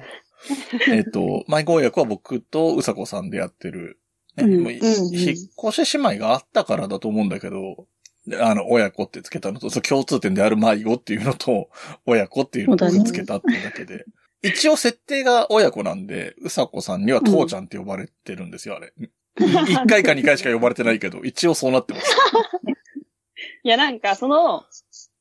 [0.92, 4.00] えっと、迷子役は僕とうさこさんでやってる。
[4.36, 7.93] ねうんもういうんうん引っ越し姉妹があったからだと思うんだけど、で
[8.40, 11.70] あの、親子ってつけたのと、そう共通点である迷子っていうのと、
[12.06, 14.06] 親子っていうのをつけたっていうだけで。
[14.42, 18.94] 一応設定が親子なんで、うさこさんには父ちゃんって呼ばれてるんですよ、あれ。
[19.38, 22.16] 一回か二回しか呼ばれてないけど、一応そうなってます。
[23.64, 24.64] いや、なんか、その、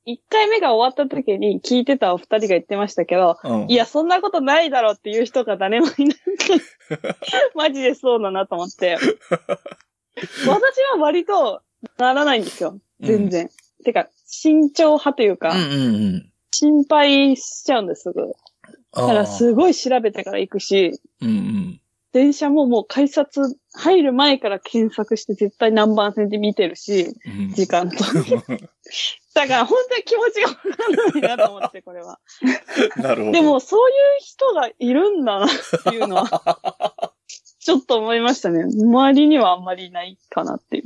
[0.06, 3.70] 1回目が終わった時に聞いてたお二人が言ってましたけど、うん。
[3.70, 6.64] いや、そんなことないだろうっていう人が誰もいなくて、
[7.54, 8.98] マジでそうだなと思って。
[10.46, 11.62] 私は割と
[11.98, 12.78] ならないんですよ。
[13.02, 13.50] 全然。
[13.84, 16.32] てか、慎重派というか、うんうんうん。
[16.52, 18.32] 心配しちゃうんです、すぐ。
[18.94, 21.80] だからすごい調べてから行くし、うんうん。
[22.12, 28.04] 電車ももう改札入る前から検索して絶対何番線で見てるし、うん時間と。
[29.34, 32.20] だから本当に気持ちがわかんないなと思って、これは。
[33.00, 33.32] なるほど。
[33.32, 35.48] でも、そういう人がいるんだなっ
[35.84, 37.14] ていうのは、
[37.58, 38.64] ちょっと思いましたね。
[38.64, 40.84] 周りにはあんまりいないかなっていう。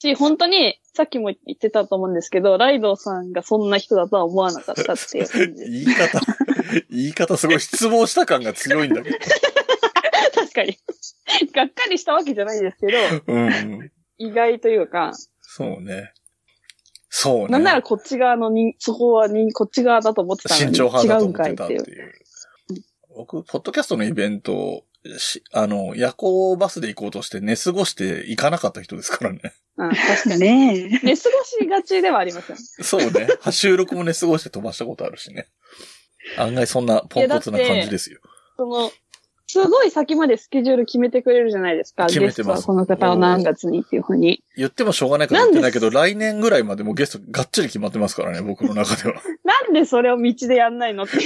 [0.00, 5.64] し、本当に、さっきも言ってたと思うんですけど、ライドウさんがそんな人だとは思わなかったっていう感じ。
[5.64, 6.20] 言い方、
[6.90, 9.18] 言い方すごい失望した感が強いんだけど。
[10.34, 10.76] 確かに。
[11.54, 13.90] がっかりしたわけじゃないですけど、うん。
[14.18, 16.12] 意外というか、そうね。
[17.08, 17.48] そうね。
[17.48, 21.96] なんならこっち側のに、そこはに、こっち側だと思ってたのに、慎重派だと違う思ってたってんかいっていう。
[21.96, 22.12] いう。
[23.16, 24.84] 僕、ポッドキャストのイベントし、
[25.52, 29.40] あの、夜行バスで行こうとして寝過ごして行かなかった人ですからね。
[29.78, 30.40] うん、確かに。
[30.40, 31.00] ねえ。
[31.02, 32.62] 寝過ごしがちではありますよね。
[32.82, 33.28] そうね。
[33.50, 35.48] 収録も寝過ごして飛ばしたことあるしね。
[36.36, 38.20] 案外そんなポンコツな感じですよ。
[38.56, 38.92] その、
[39.46, 42.06] すごい先までスケジュール決めてくれるじゃないですか。
[42.06, 44.44] 決めてますゲストはこの方は何月にっていうふうに。
[44.56, 49.20] 言ってもしょうがないから言ってないけど、来年ぐらいまでもうゲストがっちり決まってますからね、僕の中では。
[49.42, 51.18] なんでそれを道でやんないのって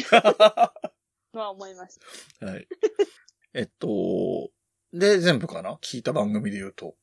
[1.38, 1.98] は思いまし
[2.40, 2.46] た。
[2.46, 2.66] はい。
[3.54, 4.50] えっと、
[4.92, 5.78] で、全部かな？
[5.82, 6.94] 聞いた番組で言うと。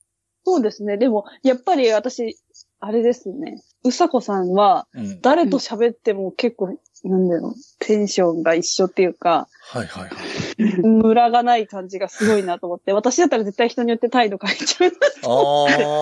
[0.45, 0.97] そうですね。
[0.97, 2.37] でも、やっぱり私、
[2.79, 3.61] あれですね。
[3.83, 5.21] うさこさんは、うん。
[5.21, 10.09] 誰と喋っても結構、なんだろう、テンションが一緒っていうか、はいはいは
[10.57, 10.77] い。
[10.81, 14.91] ムラがない感じがすごいなと思って、私だったら絶対人によって態度変えちゃう。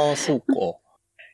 [0.10, 0.46] ああ、そうか。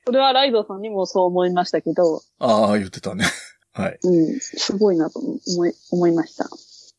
[0.06, 3.26] それはライドさんにもそう思いましたけど、ああ、言ってたね。
[3.74, 4.00] はい。
[4.04, 6.48] うん、すごいなと思い、思いました。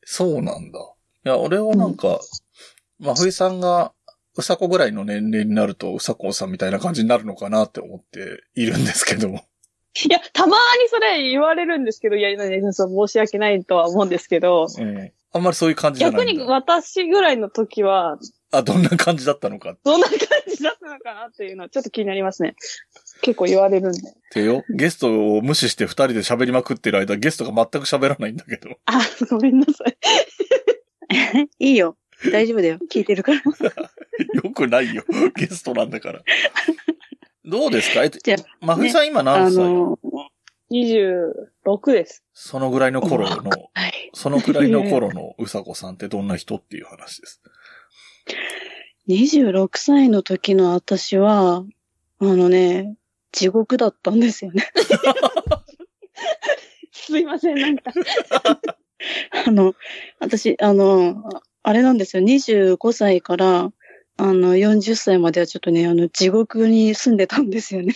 [0.05, 0.79] そうなんだ。
[1.27, 2.21] いや、俺はなんか、
[3.01, 3.93] まふいさんが、
[4.37, 9.43] うさこぐらいの年齢になると、うさこさんみたいな感じになるのかなって思っているんですけども。
[10.05, 15.13] いや、たまにそれ言われるんですけど、いや、いやいやそう申し訳ないとは思うんですけど、うん。
[15.33, 16.47] あんまりそういう感じじゃな逆にいんだ。
[16.47, 18.21] 私ぐらいの時は、
[18.53, 22.55] あ、どんな感じだったのかっどんな感じだったのかなっていうのはちょっと気になりますね。
[23.23, 23.99] 結構言われるんで。
[24.31, 24.63] てよ。
[24.71, 28.77] ゲストを無視して二人で喋りまくってる間、ゲストが全く喋らないんだけど。
[28.85, 29.97] あ、ごめんなさい。
[31.59, 31.97] いいよ。
[32.33, 32.79] 大丈夫だよ。
[32.91, 33.43] 聞いてるから。
[34.43, 35.05] よくないよ。
[35.37, 36.23] ゲストなんだから。
[37.45, 38.03] どうですか？
[38.05, 38.19] えっと
[38.61, 39.99] まふいさん今あ何歳、の、
[40.71, 42.25] 26です。
[42.33, 44.11] そのぐらいの頃の、はい。
[44.15, 47.41] そのくらいの頃のうさこさんってどんな人っていう話です
[49.09, 51.65] ？26歳の時の私は、
[52.19, 52.97] あのね、
[53.31, 54.69] 地獄だったんですよね。
[56.91, 57.93] すいません、なんか。
[59.47, 59.75] あの、
[60.21, 61.23] 私、あの、
[61.63, 62.23] あれなんですよ。
[62.23, 63.73] 25歳から、
[64.19, 67.95] あの、40歳まではちょっとね、あの、地獄に住んでたんですよね。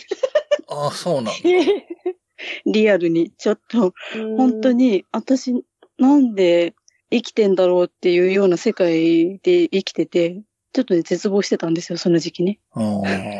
[0.67, 1.31] ああ、そうなんだ。
[2.65, 3.31] リアルに。
[3.31, 3.93] ちょっと、
[4.37, 5.63] 本当に、私、
[5.97, 6.75] なんで
[7.11, 10.41] 生きてんだろうっていうような世界で生きてて、
[10.73, 12.59] ちょっとね、絶望してたんですよ、その時期ね。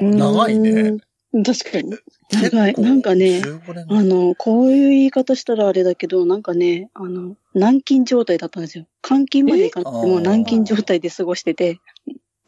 [0.02, 0.98] 長いね。
[1.34, 1.44] うん。
[1.44, 1.94] 確かに。
[2.32, 2.74] 長い。
[2.76, 8.86] なんかね、15年あの、こういう言い方したらあれだけど、なんかね、あの、軟禁状態だったんですよ。
[9.08, 11.80] 監禁までいかなくてもえ軟禁状態で過ごしてて、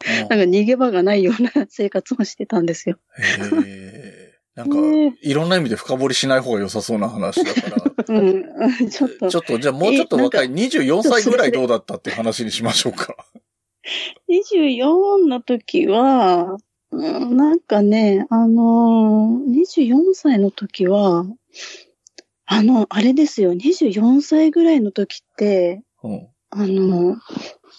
[0.06, 2.98] なんか逃げ場がないような生活をしてたんですよ。
[3.18, 4.34] へえ。
[4.54, 8.16] なんか、ねいろんな意味で深掘りしない方が良さそうな話だから。
[8.16, 9.40] うん、ちょっとちょ。
[9.40, 13.16] っと、じゃあもうちょっと若いえ24歳ぐらいどうだったって話にしましょうか。
[14.30, 16.56] 24の時は、
[16.94, 21.24] うんなんかね、あのー、24歳の時は、
[22.46, 26.28] あの、あれですよ、24歳ぐらいの時って、うん。
[26.50, 27.16] あの、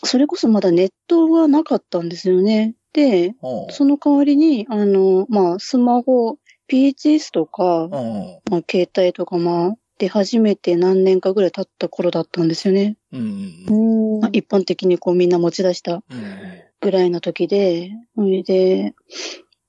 [0.04, 2.76] それこそまだネットはなかったんですよね。
[2.94, 3.74] で、うん。
[3.74, 7.92] その代わりに、あの、まあ、スマホ、PHS とか、うん。
[8.50, 12.98] まあ、携帯とか、まあ、出始めて何年かぐらい経った頃だったんですよね。
[13.14, 14.30] うん。
[14.34, 16.02] 一般的にこうみんな持ち出したうん。
[16.86, 18.94] ぐらいの時で、それで、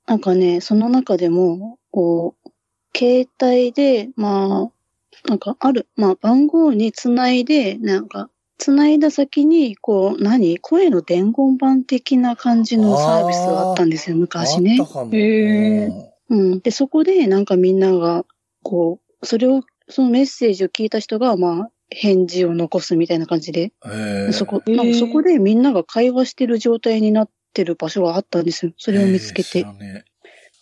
[0.06, 2.50] なんかね、その中でも、こう、
[2.94, 10.58] 携帯で、まあ、なんかある、まあ番号につないで、なんか、つないだ先に、こう、何？
[10.58, 14.92] 声の伝言板的な感じのサービスがあったんですよ、昔ねあった。
[14.92, 15.10] かも。
[15.14, 15.90] へー
[16.28, 16.60] うん。
[16.60, 18.26] で、そこで、なんかみんなが、
[18.62, 23.72] こう、それを、そのメッセージを聞いた人が、まあ、返事を残すみたいな感じで。
[24.32, 28.72] そこ、なんかそこでみんなが会話してる状態になってる場所があったんですよ。
[28.76, 30.04] それを見つけてね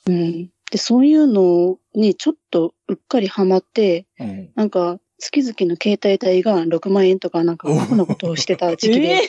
[0.06, 0.50] うん。
[0.70, 4.50] で、そういうのにちょっとうっかりハマって、えうん。
[4.54, 9.20] なんか、月々の携帯代が6万円とか、なんか、アホなことをしてた時期で、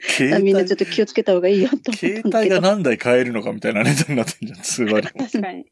[0.00, 2.38] 携帯みんなちょっと気をつけた方がいいよと思ったん携だけど。
[2.38, 5.10] 帯が何台買えるのかみたいなネタになってんじゃん、通話料。
[5.18, 5.66] 確かに。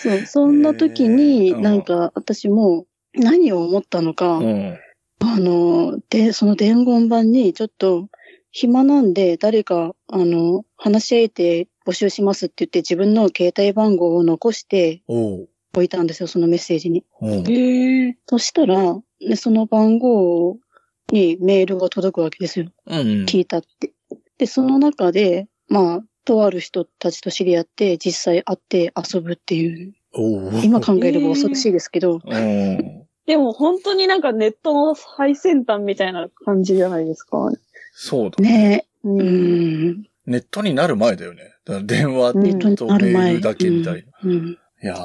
[0.00, 4.78] そう、そんな時に、なんか、私も何を思ったのか、うん。
[5.20, 8.08] あの、で、その伝言板にちょっと
[8.50, 15.02] 暇なんで誰か、あの、話し相手募集しますって言って自分の携帯番号を残して。
[15.08, 17.04] 置いたんですよ、そのメッセージに。
[17.20, 17.50] うん。
[17.50, 18.16] へえ。
[18.26, 20.56] そしたら、でその番号
[21.10, 22.66] にメールが届くわけですよ。
[22.86, 23.00] うん。
[23.24, 23.92] 聞いたって。
[24.38, 29.94] で、その中で、まあ、とある人たちと知り合って、実際会って遊ぶっていう。
[30.62, 33.06] 今考えれば恐ろしいですけど、うん。
[33.26, 37.50] でも本当になんかネットの最先端みたいな感じじゃないですか。
[37.92, 38.36] そうだ。
[38.42, 39.22] ねえ、うう。
[39.22, 41.54] ん、ネットになる前だよね。
[41.84, 42.38] 電話と。
[42.38, 44.12] メールだけみたいな。
[44.22, 44.96] うんうんいや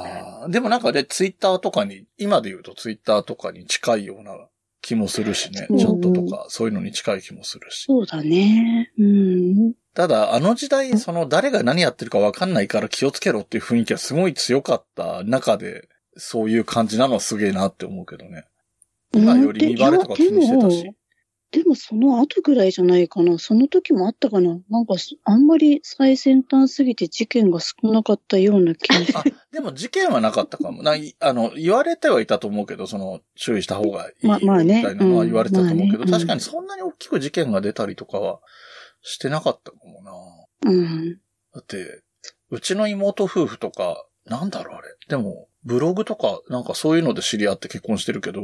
[0.47, 4.33] ーでもなんかね、ツイッターとかに、今で言うとツイッターとかに近いような
[4.81, 5.67] 気もするしね。
[5.69, 7.83] うんちょっととか、そういうのに近い気もするし。
[7.85, 8.91] そうだね。
[8.99, 9.73] うん。
[9.93, 18.45] ただ、あの時代、その誰が何やってるかわかんないから気をつけろっていう雰囲気はすごい強かった中で、そういう感じなのはすげえなって思うけどね。
[19.13, 20.83] 今より見バレとか気にしてたし
[21.51, 21.73] でも。
[21.73, 23.39] その後ぐらいじゃないかな。
[23.39, 24.59] その時もあったかな。
[24.69, 30.83] なんかあんまり最先端すぎて事件が少なかったような気がすある。、でも事件はなかったかも。
[30.83, 38.39] ないあの、言われてはいたと思うけど、その、注意した方がいいみままあねたいなのは言われてたと思うけど、うんまあね確かにそんなに大きく事件が出たりとかは
[39.01, 40.71] してなかったかもな。
[40.71, 41.19] うん。
[41.53, 42.03] だって、
[42.49, 44.87] うちの妹夫婦とか、なんだろうあれ。
[45.07, 48.41] でも、ブログとか、なんかそういうので知り合って結婚してるけど、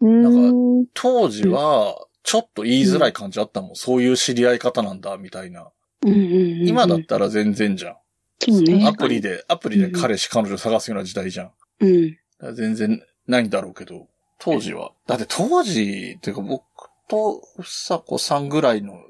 [0.00, 0.86] うん。
[0.94, 3.76] 当時は、ちょっと言いづらい感じあったもん。
[3.76, 5.70] そういう知り合い方なんだ、みたいな。
[6.04, 7.96] うんうんうん今だったら全然じゃん。
[8.38, 8.86] そうね。
[8.86, 11.50] アプリで、アプリで彼氏、彼女探すような時代じゃん。
[11.80, 12.54] うん。
[12.54, 14.08] 全然ないんだろうけど、
[14.38, 14.92] 当時は。
[15.06, 16.62] だって当時、っていうか僕
[17.08, 19.00] とうさこさんぐらいの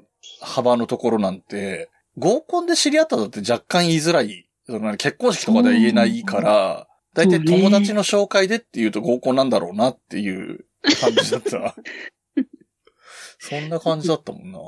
[0.41, 4.49] 幅のところなんて、合コンで知り合ったのって若干言いづらい。
[4.65, 10.65] その結婚式とかでは言えないから、だいたい友達の紹介でっていうと合コンなんだろうなっていう
[10.99, 11.75] 感じだった。
[13.39, 14.59] そんな感じだったもんな。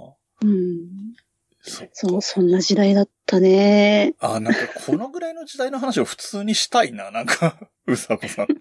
[0.43, 1.13] うん。
[1.61, 4.15] そそう、そんな時代だったね。
[4.19, 8.53] あ、なんかこのぐらいの時代の話を普通にしたいな、なんか、うさこさんと。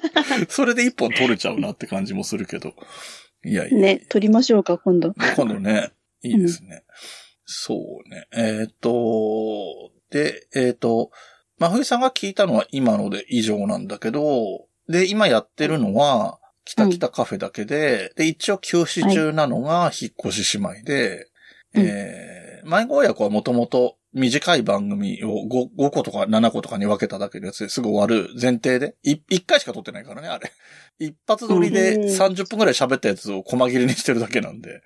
[0.48, 2.74] それで一本取れちゃうなって感じもするけど。
[3.44, 3.78] いやいや。
[3.78, 5.14] ね、撮りましょうか、今度。
[5.36, 5.90] 今度ね、
[6.26, 6.84] いいですね。
[7.44, 8.26] そうね。
[8.32, 11.10] えっ、と、で、えっ、と、
[11.58, 21.28] まふいさんが聞いたのは今ので以上なんだけど、で、今やってるのは、北北カフェだけで、で、一応休止中なのが引っ越し姉妹で、
[21.74, 30.50] うんえー、迷子親子はもともと短い番組を 5, 5個とか7個とかに分けただけのやつですぐ終わる前提で、い1回しか撮ってないからね、あれ。
[30.98, 34.82] 一発撮りでうん30分くらい喋ったやつを細切れにしてるだけなんで。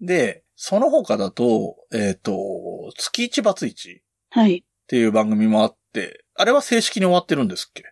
[0.00, 2.32] で、その他だと、えっ、と、
[2.96, 4.58] 月一バツイチはい。
[4.58, 7.84] っていう番組もあって、あれは正式に終わってるんですっけ？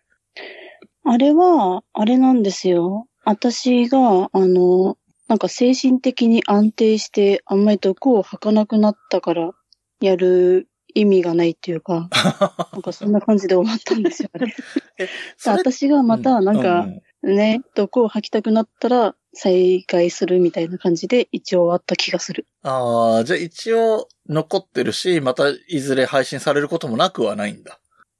[1.05, 3.07] あれは、あれなんですよ。
[3.25, 4.97] 私が、あの、
[5.27, 9.51] なんか精神的に安定して、あんまり毒を吐かなくなったから、
[9.99, 12.09] やる意味がないっていうか、
[12.73, 14.53] なんかそんな感じで終わったんですよ、あれ。
[15.37, 16.87] それ私がまた、なんうか、う
[17.31, 22.45] んね、毒を吐きたくなったら、再開するみたいな感じで、一応終わった気がする。
[22.61, 27.79] ああ、じゃあ一応残ってるし、またいずれ配信されることもなくはないんだ。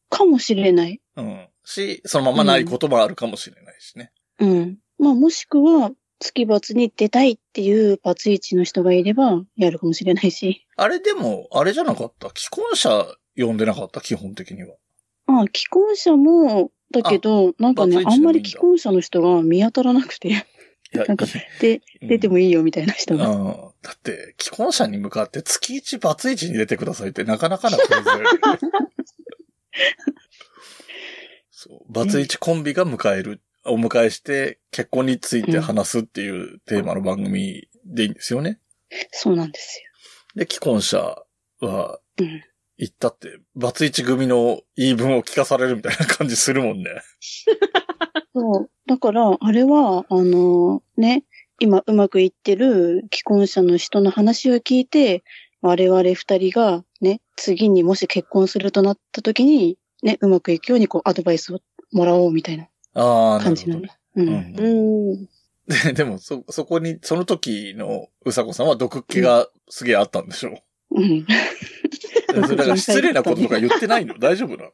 [0.10, 1.02] かもしれない。
[1.16, 1.48] うん。
[1.64, 4.12] し、そのままないこともあるかもしれないしね。
[4.40, 4.78] うん。
[4.98, 10.66] まあ、もしくは、月罰に出たいっていうバツイチの人がいれば、やるかもしれないし。
[10.78, 12.30] あれでも、あれじゃなかった？
[12.36, 14.00] 既婚者呼んでなかった？
[14.02, 14.76] 基本的には。
[15.28, 20.46] ああ、既婚者も、だけど、なんかねあんまり既婚者の人が見当たらなくて、
[20.94, 21.30] なんかい
[21.60, 23.30] で、うん出てもいいよみたいな人が。
[23.30, 23.46] うん。
[23.82, 27.94] だって、既婚者に向かって月一バツイチに出てくださいってなかなかなクイズ。
[31.50, 31.94] そう。
[31.94, 38.60] バツイチコンビが迎える、お迎えして結婚について話すっていうテーマの番組でいいんですよね。
[39.12, 39.82] そうなんです
[40.36, 41.24] で、既婚者
[41.62, 42.44] は、うん
[42.78, 46.90] 行ったって、バツイチ組の言い分を聞かされるみたいな感じするもんね。
[48.36, 48.42] よ。
[48.42, 48.70] そう。
[48.88, 51.24] だから、あれは、あの、ね、
[51.60, 55.24] 今うまくいってる既婚者の人の話を聞いて、
[55.62, 61.60] 我々二人がね、次にもし結婚するとなった時に、ね、うまくいくようにこうアドバイスを
[61.94, 64.54] もらおうみたいなああ、な感じのるほどねね。。
[64.58, 64.62] う。
[64.62, 65.30] うんんうん。
[65.86, 70.60] で、でも、そ、そこに、その時のうさこさんは毒っ気がすげえあったんでしょ
[70.92, 71.20] うん。
[71.20, 71.26] う。
[72.46, 74.18] それだから 失礼なこととか言ってないの？
[74.20, 74.72] 大丈夫なの？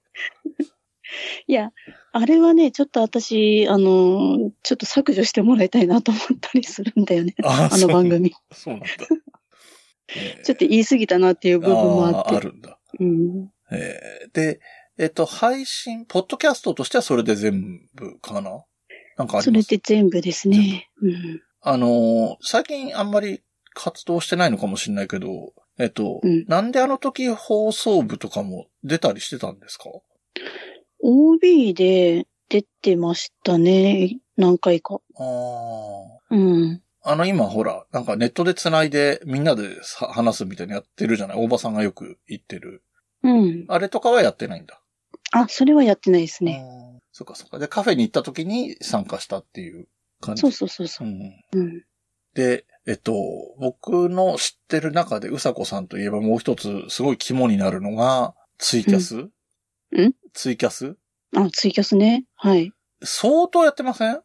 [1.48, 1.72] いや、
[2.12, 7.36] あれはね、ちょっと私、あの、ちょっと削除してもらいたいなと思ったりするんだよね。
[7.44, 8.34] ああの番組。
[8.52, 8.88] そうなんだ。
[10.16, 12.30] えーちょっと言い過ぎたなっていう部分もあって。
[12.30, 12.80] あーあるんだ。
[13.00, 13.52] うん。
[13.72, 14.60] えーで、
[14.98, 18.66] えっ、と、配信、ポッドキャストとしてはそれで全部かな？
[19.18, 20.90] なんかありそれますで全部ですね。
[21.02, 21.42] うん。
[21.62, 23.42] あのー最近あんまり
[23.76, 29.86] 活動してないのかもしれないけど、えっ、と、うんなんであの時放送部とかも出たりしてたんですか？
[31.02, 34.20] OB で出てましたね。
[34.38, 35.00] 何回か。
[35.18, 36.36] ああ。
[36.36, 36.82] うん。
[37.02, 41.38] あの今ほら、なんかネットで繋いでみんなでさ話すみたいなやってるじゃない？
[41.38, 42.84] 大場さんがよく言ってる。
[43.24, 43.66] うん。
[43.68, 44.82] あれとかはやってないんだ？
[45.32, 46.64] あ、それはやってないですね。
[47.12, 47.60] そっかそっか。
[47.60, 49.88] で、カフェに行った時に参加したっていう
[50.22, 50.42] 感じ？
[50.42, 51.12] そうそうそうそうう。
[51.12, 51.34] ん。
[51.54, 51.84] うん。
[52.34, 53.14] で、えっと、
[53.60, 59.32] 僕の知ってる中でうさこさんといえばもう一つすごい肝になるのが、ツイキャス、ん？
[60.34, 60.98] ツイキャス？
[61.36, 62.26] あ、ツイキャスね。
[62.36, 62.72] はい。
[63.04, 64.22] 相当やってません？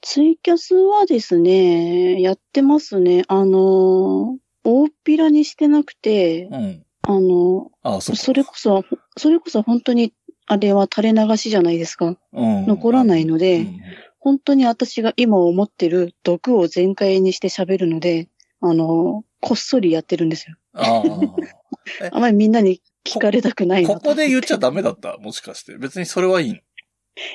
[0.00, 3.24] ツイキャスはですね、やってますね。
[3.28, 6.86] あの、大っぴらにしてなくて、うん。
[7.02, 8.14] あの、ああ、そ。
[8.16, 8.84] それこそ、
[9.16, 10.12] それこそ本当に、
[10.46, 12.16] あれは垂れ流しじゃないですか。
[12.32, 12.66] うん。
[12.66, 13.80] 残らないので、うん
[14.24, 18.28] 本当に私が今思ってる毒を全開にして喋るので、
[18.60, 20.54] あの、こっそりやってるんですよ。
[20.74, 21.02] あ
[22.12, 23.78] あまりみんなに聞かれたくなあ。
[23.80, 25.16] いなここで言っちゃダメだった？
[25.18, 25.76] もしかして。
[25.78, 26.54] 別にそれはいいの？
[26.56, 26.60] い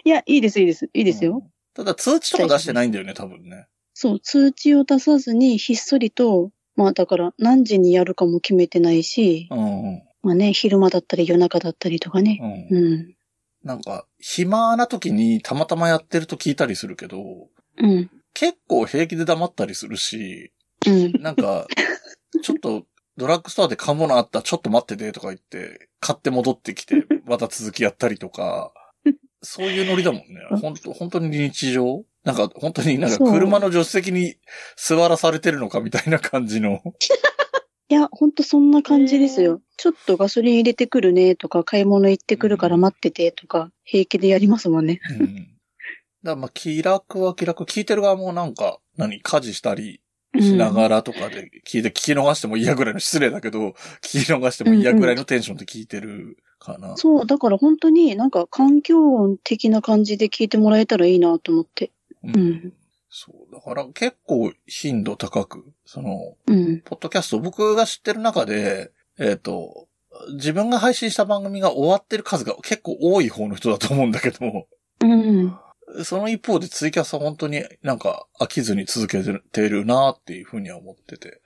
[0.05, 0.85] いや、いいです、いいです。
[0.93, 1.49] いいですよ。。
[1.73, 3.67] ただ通知とか出してないんだよね、多分ね。
[3.93, 10.03] そう、通知を出さずにひっそりと、まあだから何時にやるかも決めてないし、うんうん。
[10.23, 12.39] まあね、昼間だったり夜中だったりとかね。
[12.71, 12.77] うん。
[12.77, 13.15] うん。
[13.63, 18.09] なんか、暇な時にたまたまやってると聞いたりするけど、うん。
[18.33, 20.51] 結構平気で黙ったりするし、
[20.87, 21.11] うん。
[21.21, 21.67] なんか、
[22.43, 22.85] ちょっと、
[23.17, 28.71] ドラッグストアで買うものあった、ちょっと待っててとか言って、買って戻ってきて、 また続きやったりとか、
[29.41, 30.25] そういうノリだもんね。
[30.61, 32.05] 本当本当に日常？
[32.23, 34.35] なんか、本当になんか車の助手席に
[34.75, 36.81] 座らされてるのかみたいな感じの。
[37.89, 39.61] いや、ほんとそんな感じですよ。
[39.77, 44.99] ちょっとガソリン入れてくるねとか、買い物行ってくるから待っててとか、平気でやりますもんね。
[45.19, 45.35] うん。
[45.35, 45.47] だか
[46.23, 47.63] らまあ、気楽は気楽。
[47.63, 50.01] 聞いてる側もなんか、何、家事したり
[50.41, 53.69] しながらとかで聞いて、聞き逃しても嫌ぐらいの失礼だけど、
[54.01, 56.95] 聞き逃しても嫌ぐらいのテンションで聞いてるかな。
[56.97, 61.91] そう、だから本当になんか環境音的な感じで聞いてもらえたらいいなと思って。
[62.23, 62.73] ううん。
[63.09, 63.53] そう。
[63.53, 66.81] だから結構頻度高く、その、うん。
[66.81, 69.87] ポッドキャスト、僕が知ってる中で、えっ、と、
[70.33, 74.67] 自分が配信した番組が終わってる数が結構多い方の人だと思うんだけど、
[75.01, 75.57] うん。
[76.03, 81.41] その一方でツイキャスは本当になんか飽きずに続けてるなっていうふうには思ってて。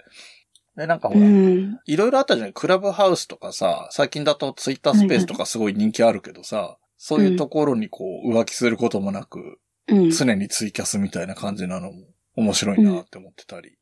[0.76, 1.80] で、なんかほうら、ん。
[1.86, 10.10] いろいろあったじゃないクラブハウスとかさ、最近だとツイッタースペースとかすごい人気あるけどさ、そういうところにこう浮気することもなく、うん。
[10.10, 13.78] 常にツイキャスみたいな感じなのも面白いなって思ってたり。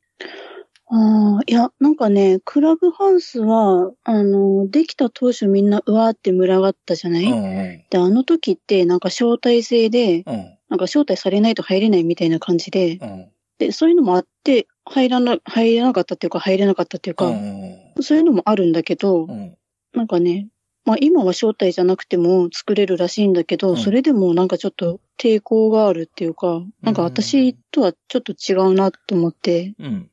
[0.92, 7.84] ああ、いや、なんかね、クラブハウスは、あの、できた当初みんなうわーって群がったじゃない、うんうん。
[7.90, 10.58] で、あの時ってなんか招待制で、うん。
[10.70, 13.30] なんか招待されないと入れないみたいな感じで、うん。
[13.60, 19.58] で、そういうのもあって、入らな、入れなかったっていうか、入れなかったっていうか、うんそういうのもあるんだけど、うん。
[19.94, 20.48] なんかね、
[20.86, 29.76] まあ今は招待じゃなくても作れるらしいんだけど、うんそれでもなんかちょっと抵抗があるっていうか、なんか私とはちょっと違うなと思って。
[29.78, 30.10] うん。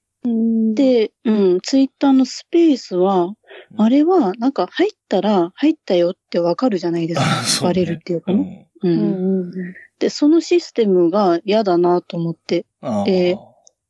[0.75, 3.35] で、うん、ツイッターのスペースは、うん
[3.79, 7.67] あれはなんか入ったら入ったよってわかるじゃないですか。
[7.67, 8.69] バレるっていうかうね。
[8.85, 8.87] ん。
[8.87, 9.53] うん
[9.99, 12.67] で、そのシステムが嫌だなと思って。
[12.81, 13.39] あーえ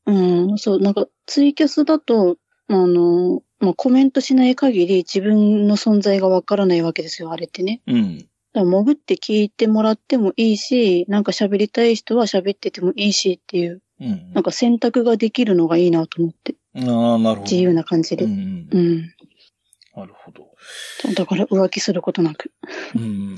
[0.07, 2.37] うん、そう、なんかツイキャスだと、
[2.68, 7.83] あの、まあ、コメントしない限り自分の存在がわからないわけですよ、あれってね。
[7.87, 8.18] うん。
[8.18, 8.29] だか
[8.61, 14.33] ら潜って聞いてもらってもいいし、なんか喋りたい人は喋っててもいいしっていう、うん。
[14.33, 16.55] なんか選択ができるのがいいなと思って。
[16.77, 17.43] ああ、なるほど。
[17.43, 18.24] 自由な感じで。
[18.24, 18.35] ううん。
[18.35, 19.14] ん。
[19.97, 20.51] なるほど。
[21.14, 22.53] だから浮気することなく。
[22.95, 23.35] うん。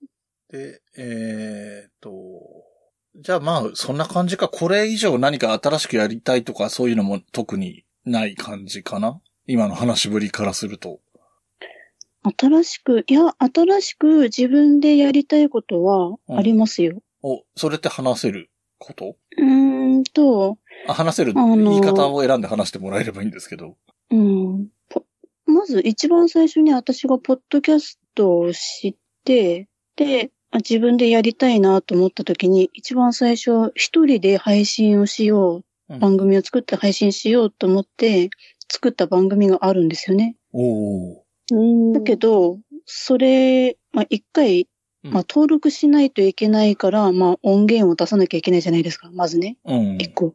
[0.50, 2.10] で、えーっと、
[3.16, 4.48] じゃあまあ、そんな感じか。
[4.48, 9.20] これ以上何か新しくやりたいとか、そういうのも特にない感じかな？
[9.46, 11.00] 今の話ぶりからすると。
[12.38, 17.02] 新しく、いや、新しく自分でやりたいことはありますよ。
[17.22, 18.48] お、それって話せる？
[18.82, 19.16] こと？
[19.38, 23.76] うーんと、あ話せる、あのー言い方を選んで話してもらえればいいんですけど。
[24.10, 24.68] うん。
[24.88, 25.04] ぽ
[25.46, 35.62] まず一番最初に私がポッドキャストを知って、で、あ自分でやりたいなと思った時に、一番最初一人で配信をしよう、うん
[35.98, 38.30] 番組を作って配信しようと思って
[38.70, 40.36] 作った番組があるんですよね。
[40.54, 41.16] おー
[41.50, 44.68] うんだけど、それ、まあ一回、
[45.04, 49.56] うんまあ登録しないといけないから、まあ音源を出さなきゃいけないじゃないですか、まずね。
[49.64, 49.96] うん。
[49.98, 50.34] 一個。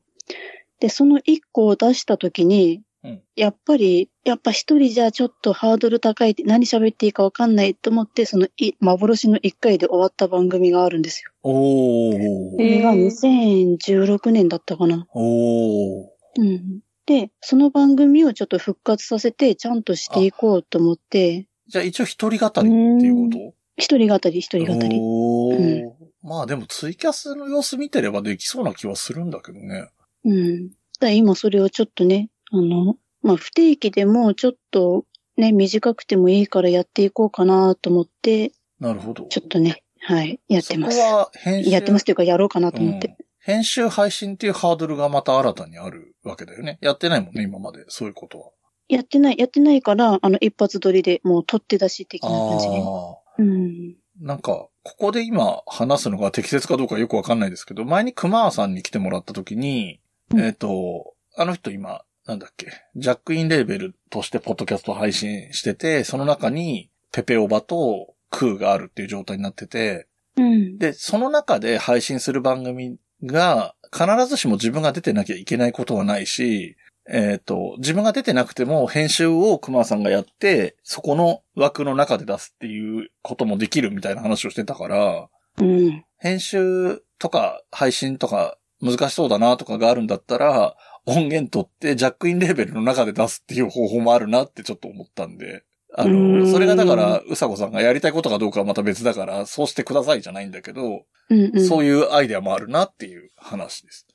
[0.80, 11.32] で、その一個を出したときに、うんやっぱり、やっぱ一人じゃちょっとハードル高いって何喋っていいかわかんないと思って、そのい幻の一回で終わった番組があるんですよ。
[11.43, 12.51] おー。
[12.51, 15.07] これが2016年だったかな。
[15.13, 16.05] おー。
[16.38, 16.80] うん。
[17.05, 23.53] で、その番組をちょっと復活させて、ちゃんとしていこうと思って、じゃあ一応一人語りっていうこと？
[23.78, 24.97] 一人語り、一人語り。
[24.99, 29.89] おーうまあでもツイキャスの様子見てればできそうな気はするんだけどね。
[30.25, 30.69] うん。
[30.99, 35.05] だ今それをちょっとね、あの、まあ不定期でもちょっと
[35.38, 39.25] ね、短くてもいいからやっていこうかなと思って、なるほど。
[39.25, 41.03] ちょっとね、はい、やってますそ。
[41.03, 41.69] こは編集。
[41.69, 43.07] やってますというかやろうかなと思って。
[43.07, 46.80] うん編集配信っていうハードルがまた新たにあるわけだよね。
[46.82, 47.86] やってないもんね、今まで。
[47.88, 48.49] そういうことは。
[48.89, 52.78] やってない、やってないから、あの、一発撮りでもう撮って出し的な感じで。
[52.78, 53.16] ああ。
[53.38, 53.96] うん。
[54.20, 60.00] なんか、ここで今話すのが適切かどうかよくわかんないですけど、前に熊川さんに来てもらった時に、
[60.34, 70.78] うんえっ、と、あの人今、なんだっけ、ジャックインレーベルとしてポッドキャストを配信してて、その中にペペオバとクーがあるっていう状態になってて、うん。
[70.78, 76.76] で、その中で配信する番組が、必ずしも自分が出てなきゃいけないことはないし、
[77.10, 85.30] えっ、と、自分が出てなくても編集を熊さんがやって、そこの枠の中で出すっていうこともできるみたいな話をしてたから、
[85.60, 86.03] うん。
[86.18, 95.64] 編集とか配信とか難しそうだなとかがあるんだったら、音源取ってジャックインレーベルの中で出すっていう方法もあるなってちょっと思ったんで。
[95.95, 101.51] あうの、んそれがだから、うさこさんがやりたいことかどうかはまた別だから、そうしてくださいじゃないんだけど、うん。
[101.53, 101.66] うん。
[101.66, 104.05] そういうアイデアもあるなっていう話です。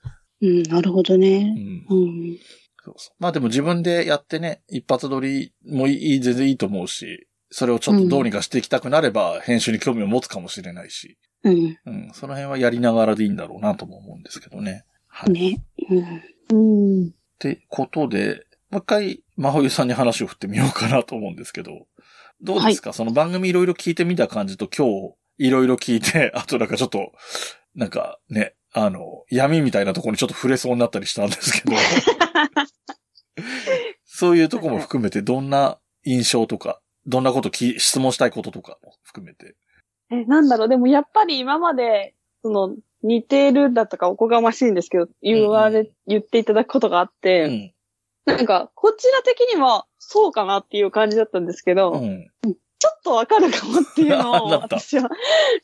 [0.43, 0.63] うん。
[0.65, 1.45] なるほどうね。
[1.45, 1.87] ん。
[1.89, 2.39] うん。
[2.85, 11.79] そうそうまあでも自分でやってね、一発撮りもいい、全然いいと思うし、それをちょっとどうにかしていきたくなれば、編集に興味を持つかもしれないし、うん。
[11.87, 14.85] うん、その辺はやりながらでいいんだろうなとも思うんですけどね。
[15.07, 15.33] はい。
[15.33, 15.65] ね。
[16.51, 17.01] うん。
[17.01, 17.09] うん。
[17.09, 21.87] ってことで、もう一回、真冬さんに話を振ってみようかなと思うんですけど、
[22.41, 27.13] どうですか、その番組いろいろ聞いてみた感じと今日いろいろ聞いて、 あとなんかちょっと、
[27.75, 31.77] なんかね、あの、闇みたいなところにちょっと触れそうになったりしたんですけど、
[34.05, 39.57] そういうとこも含めてどんな印象とか、どんなことき質問したいこととかも含めて。
[40.11, 47.75] え、なんだろう、でもやっぱり今まで、その、似てるだとかおこがましいんですけど、言われ、うん言っていただくことがあって、うん。
[48.25, 52.31] なんか、こちら的には、そうかなっていう感じだったんですけど、うん。
[52.83, 55.09] ちょっとわかるかもっていうのを、 私は、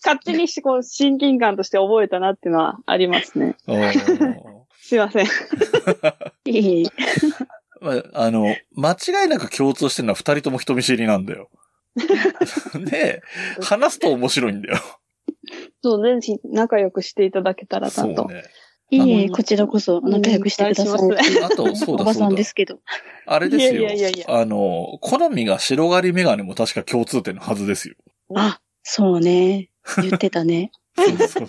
[0.05, 3.57] 勝手にしこう、親近感として覚えたなっていうのはありますね。
[4.81, 5.27] すいません。
[6.47, 6.89] いい。
[7.81, 11.51] まあ、あの、間違いなく共通してるのは二人とも人見知りなんだよ。
[12.89, 13.21] で、
[13.61, 14.79] 話すと面白いんだよ。
[15.83, 18.29] そう、ぜひ仲良くしていただけたらなと。
[18.91, 21.45] いいえ、あのこちらこそ仲良くしてください。
[21.45, 22.45] あと、そうだそうだおばさんで。
[22.45, 22.80] すけど。
[23.26, 23.82] あれですよ。
[23.82, 27.97] いやいやいやあの、好みが白刈りメガネも確か共通点のはずですよ。
[28.34, 29.70] あ、そうね。
[30.03, 30.72] 言ってたね。
[30.97, 31.47] そうそうそう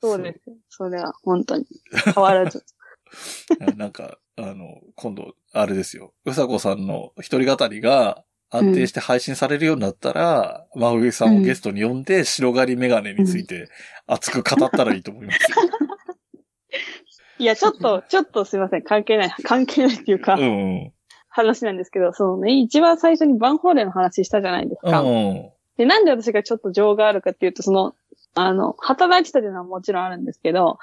[0.00, 0.40] そうです。
[0.68, 1.66] それは、本当に。
[2.14, 2.64] 変わらず。
[3.76, 6.12] なんか、あの、今度、あれですよ。
[6.24, 13.68] うさこさんの一人語りが安定して配信されるようになったら、まふぎさんをゲストに呼んで、白刈りメガネについて
[14.06, 15.56] 熱く語ったらいいと思いますよ。
[17.38, 18.82] いや、ちょっと、ちょっとすいません。
[18.82, 19.30] 関係ない。
[19.42, 20.46] 関係ないっていうか、うんう
[20.86, 20.92] ん。
[21.28, 25.02] 話なんですけど、そのね、一番最初にバンホーレの話したじゃないですか。
[25.02, 25.50] うん。
[25.76, 27.94] で、なんで私がちょっと情があるかっていうと、その、
[28.34, 30.78] あの、働いてたっていうのはもちろんあるんですけど、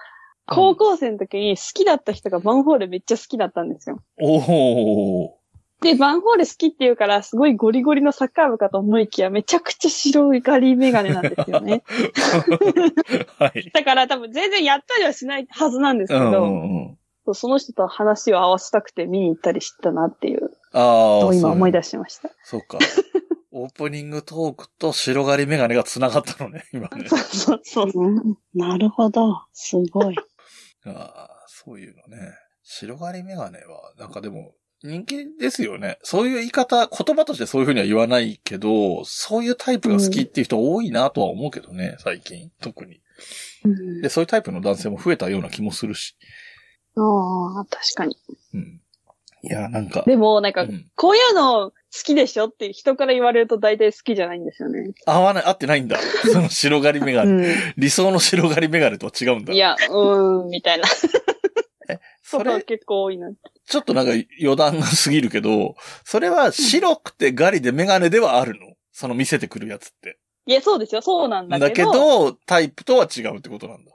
[0.46, 4.00] 高校生の時に好きだった人がバンホーレめっちゃ好きだったんですよ。
[4.20, 5.43] おー。
[5.84, 11.84] で、バンホーレ好きって言うから、すごいゴリゴリのサッカー部かと思いきや、めちゃくちゃ白いガリメガネなんですよね。
[13.38, 13.70] はい。
[13.74, 17.34] だから多分全然やったりはしないはずなんですけど、うんうんうん。
[17.36, 21.34] その人と話を合わせたくて見に行ったりしたなっていうああ。
[21.34, 22.30] 今思いし出しました。
[22.44, 22.80] そうか。
[23.56, 27.08] オープニングトークと白刈りメガネが繋がったのね、今ね。
[27.08, 27.92] そうそうそう。
[27.96, 29.44] うんなるほど。
[29.54, 30.16] すごい。
[30.86, 32.34] ああ、そういうのね。
[32.64, 34.54] 白刈りメガネは、なんかでも、
[34.84, 35.98] 人気ですよね。
[36.04, 42.52] そういう言い方、言葉としてそういうふうには言わないけど、そういうタイプが好きっていう人多いなとは思うけどね、最近。
[42.62, 43.02] 特に。
[43.66, 46.18] うんで、そういうタイプの男性も増えたような気もするし。
[46.98, 48.18] ああ、確かに。
[48.54, 48.82] うん。
[49.44, 50.04] いや、なんか。
[50.06, 51.74] でも、なんか、うんこういうの好
[52.04, 54.94] きでしょって人から言われると大体好きじゃないんですよね。
[55.06, 55.98] 合わない、合ってないんだ。
[56.32, 57.54] その白刈りメガネ。
[57.54, 59.54] う理想の白刈りメガネとは違うんだ。
[59.54, 59.56] ん。
[59.56, 60.86] いや、うーん、みたいな
[62.24, 63.30] そことはれ、結構多いな。
[63.68, 64.12] ちょっとなんか
[64.42, 68.76] 余談が過ぎるけど、それは白くてガリでメガネではあるの？
[68.92, 70.20] その見せてくるやつって。
[70.46, 71.02] いや、そうですよ。
[71.02, 71.92] そうなんだけど。
[71.92, 73.92] だけど、タイプとは違うってことなんだ。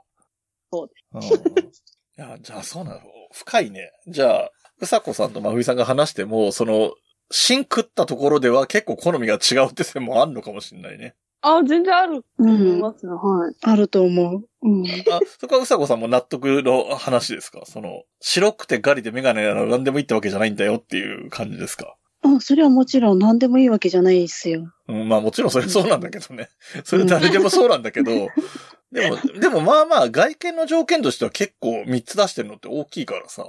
[0.71, 0.89] そう
[1.21, 1.83] です。
[2.17, 3.01] いや、じゃあそうなの。
[3.31, 3.91] 深いね。
[4.07, 4.51] じゃあ、
[4.81, 6.93] うさこさんとまふいさんが話しても、その、
[7.31, 11.15] 芯食ったところでは結構好みが違うって線もあるのかもしれないね。
[11.41, 12.49] あ、全然あるとうん。
[12.49, 13.13] 思いますね。
[13.13, 13.55] はい。
[13.61, 14.43] あると思う。
[14.61, 14.83] うん。
[14.85, 17.61] あ、そこはうさこさんも納得の話ですか？
[17.65, 21.95] その、白くてガリでメガネなら何でもいいってわけじゃないんだよっていう感じですか？
[22.23, 24.69] あ、それはもちろん何でもいいわけじゃないですよ。
[24.89, 26.49] うん、まあもちろんそれそうなんだけどね。
[26.83, 28.11] それ誰でもそうなんだけど、
[28.91, 33.45] でも、でもまあまあ外見の条件としては結構3つ出してるのって大きいからさ。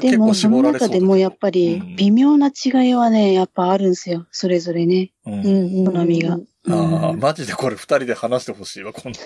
[0.00, 4.26] でも、その中でもやっぱりうん微妙な違いはね、やっぱあるんですよ。
[4.30, 5.12] それぞれね。
[5.26, 5.92] うんうんうん。
[5.92, 6.38] 好みが。
[6.68, 9.20] ああ、うんマジでこれ二人で話してほしいわ、今度。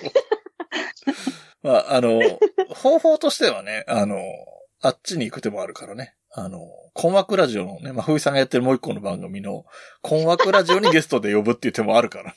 [1.63, 2.21] まあ、あの、
[2.69, 4.21] 方法としてはね、あの、
[4.81, 6.15] あっちに行く手もあるからね。
[6.31, 6.59] あの、
[6.93, 9.65] 困惑ラジオのね、まあ、ふいさんがやってるもう一個の番組の、
[10.01, 12.35] 困惑ラジオにゲストで呼ぶっていう手もあるからね。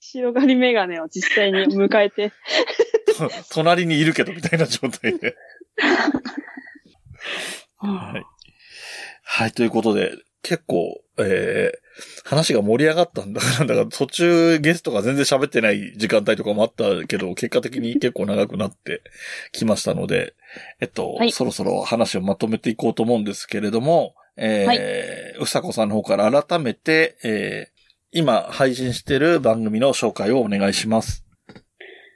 [0.00, 2.32] 白刈りメガネを実際に迎えて。
[3.18, 5.36] と隣にいるけどみたいな状態で。
[7.78, 8.24] はい。
[9.22, 10.12] はい、ということで、
[10.44, 19.02] 結構、えー、話が盛り上がったんだから、 だから途中ゲストが全然喋ってない時間帯とかもあったけど、結果的に結構長くなって
[19.52, 20.34] きましたので、
[20.80, 31.24] えっと、はいそろそろ話をまとめていこうと思うんですけれども、えー、うさこさんの方から改めて、えー、今配信している番組の紹介をお願いします。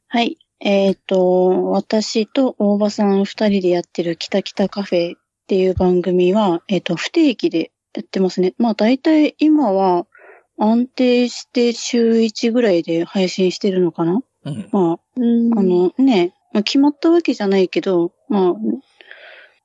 [0.09, 0.39] はい。
[0.61, 8.55] えっ、と、私と大場さん二人でやってる北北カフェっていう番組は、えっ、と、不定期でやってますね。
[8.59, 10.07] まあ大体今は
[10.57, 14.23] 安定して週1ぐらいで配信してるのかな？
[14.45, 14.69] うん。
[14.71, 18.55] まあ、うんあのね、まあ、決まったわけじゃないけど、まあ、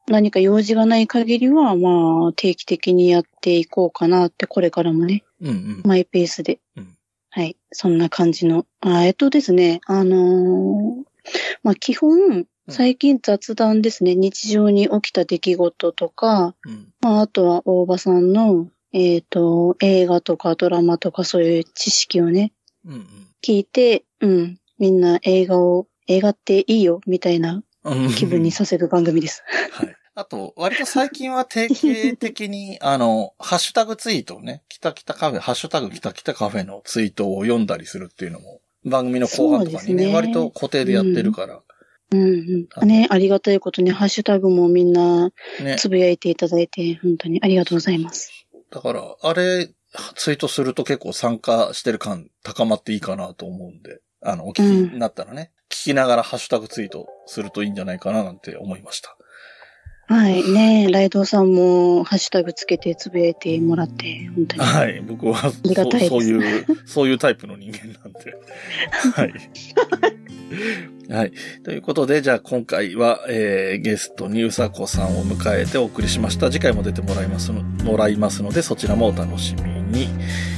[0.08, 5.82] 何か用事がない限りは、まあ、定期的にやっていこうかなって、これからもね、うんうん。
[5.86, 6.60] マイペースで。
[6.76, 6.98] うん
[7.36, 7.58] はい。
[7.72, 8.68] そんな感じの。
[8.82, 11.04] あえっとですね、あのー
[11.64, 14.16] まあ、基本、最近雑談ですね。
[14.16, 16.93] 日常に起きた出来事とか、うん。
[17.01, 22.53] まあ、あとは大場さんの、えっ、と、映画とかドラマとかそういう知識をね、
[22.86, 23.07] うん
[23.45, 28.14] 聞いて、うん、みんな映画を、映画っていいよ、みたいなうん。
[28.14, 29.43] 気分にさせる番組です。
[29.72, 29.95] はい。
[30.16, 41.61] あと、割と最近は定期的に、 あの、ハッシュタグツイートをね、きたきたカフェ、ハッシュタグきたきたカフェのツイートを読んだりするっていうのも、番組の後半とかにね、ね割と固定でやってるから、うん
[42.14, 42.88] うん。
[42.88, 45.76] ね、ありがたいことに、ハッシュタグもみんなね。
[45.78, 48.32] つぶやいていただいて、本当にありがとうございます。
[48.72, 49.70] だから、あれ、
[50.16, 59.18] ツイートすると結構参加してる感高まっていいかなと思うんで、あの、お聞きになったらね、聞きながらハッシュタグツイートするといいんじゃないかななんて思いました。
[60.07, 60.43] はい。
[60.51, 64.61] ねライドウさんもハッシュタグつけてつぶやいてもらって、本当に。
[64.61, 65.01] はい。
[65.01, 68.36] 僕はそりがたいですそういう、そういうタイプの人間なんで。
[69.16, 69.34] はい。
[71.10, 71.32] はい。
[71.64, 76.51] ということで、じゃあ今回は、えー、ゲストにうさこさんを迎えてお送りしました。
[76.51, 80.08] 次回も出てもらいますの、もらいますので、そちらもお楽しみに。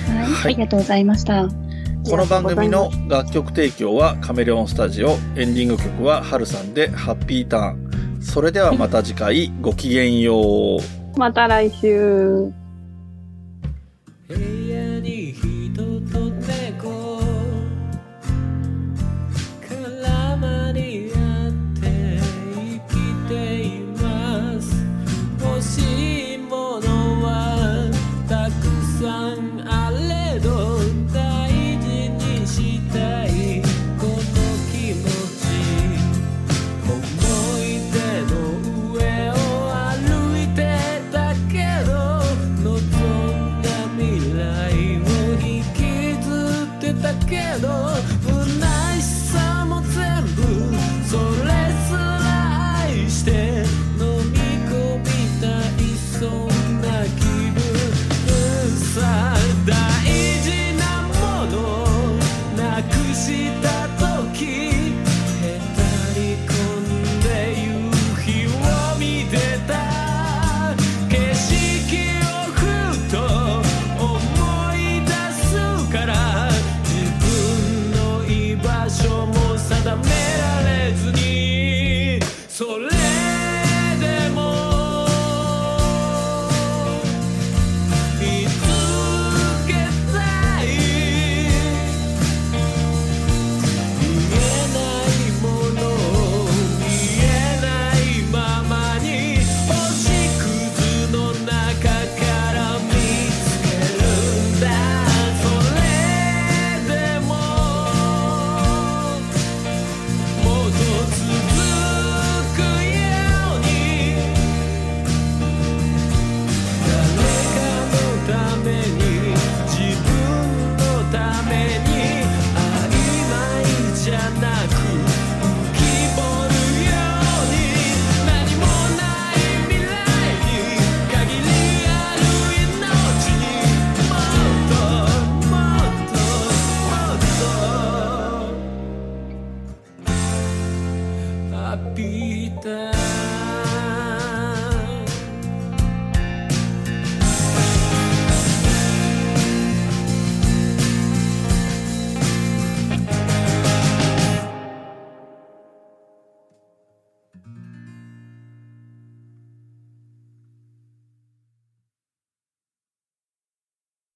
[0.08, 0.32] はい。
[0.32, 1.48] はいありがとうございました。
[2.08, 8.22] この番組の楽曲提供はカメレオンスタジオ、エンディング曲はハルさんでハッピーターン。
[8.22, 11.18] それではまた次回、ごきげんよう。
[11.18, 12.52] また来週。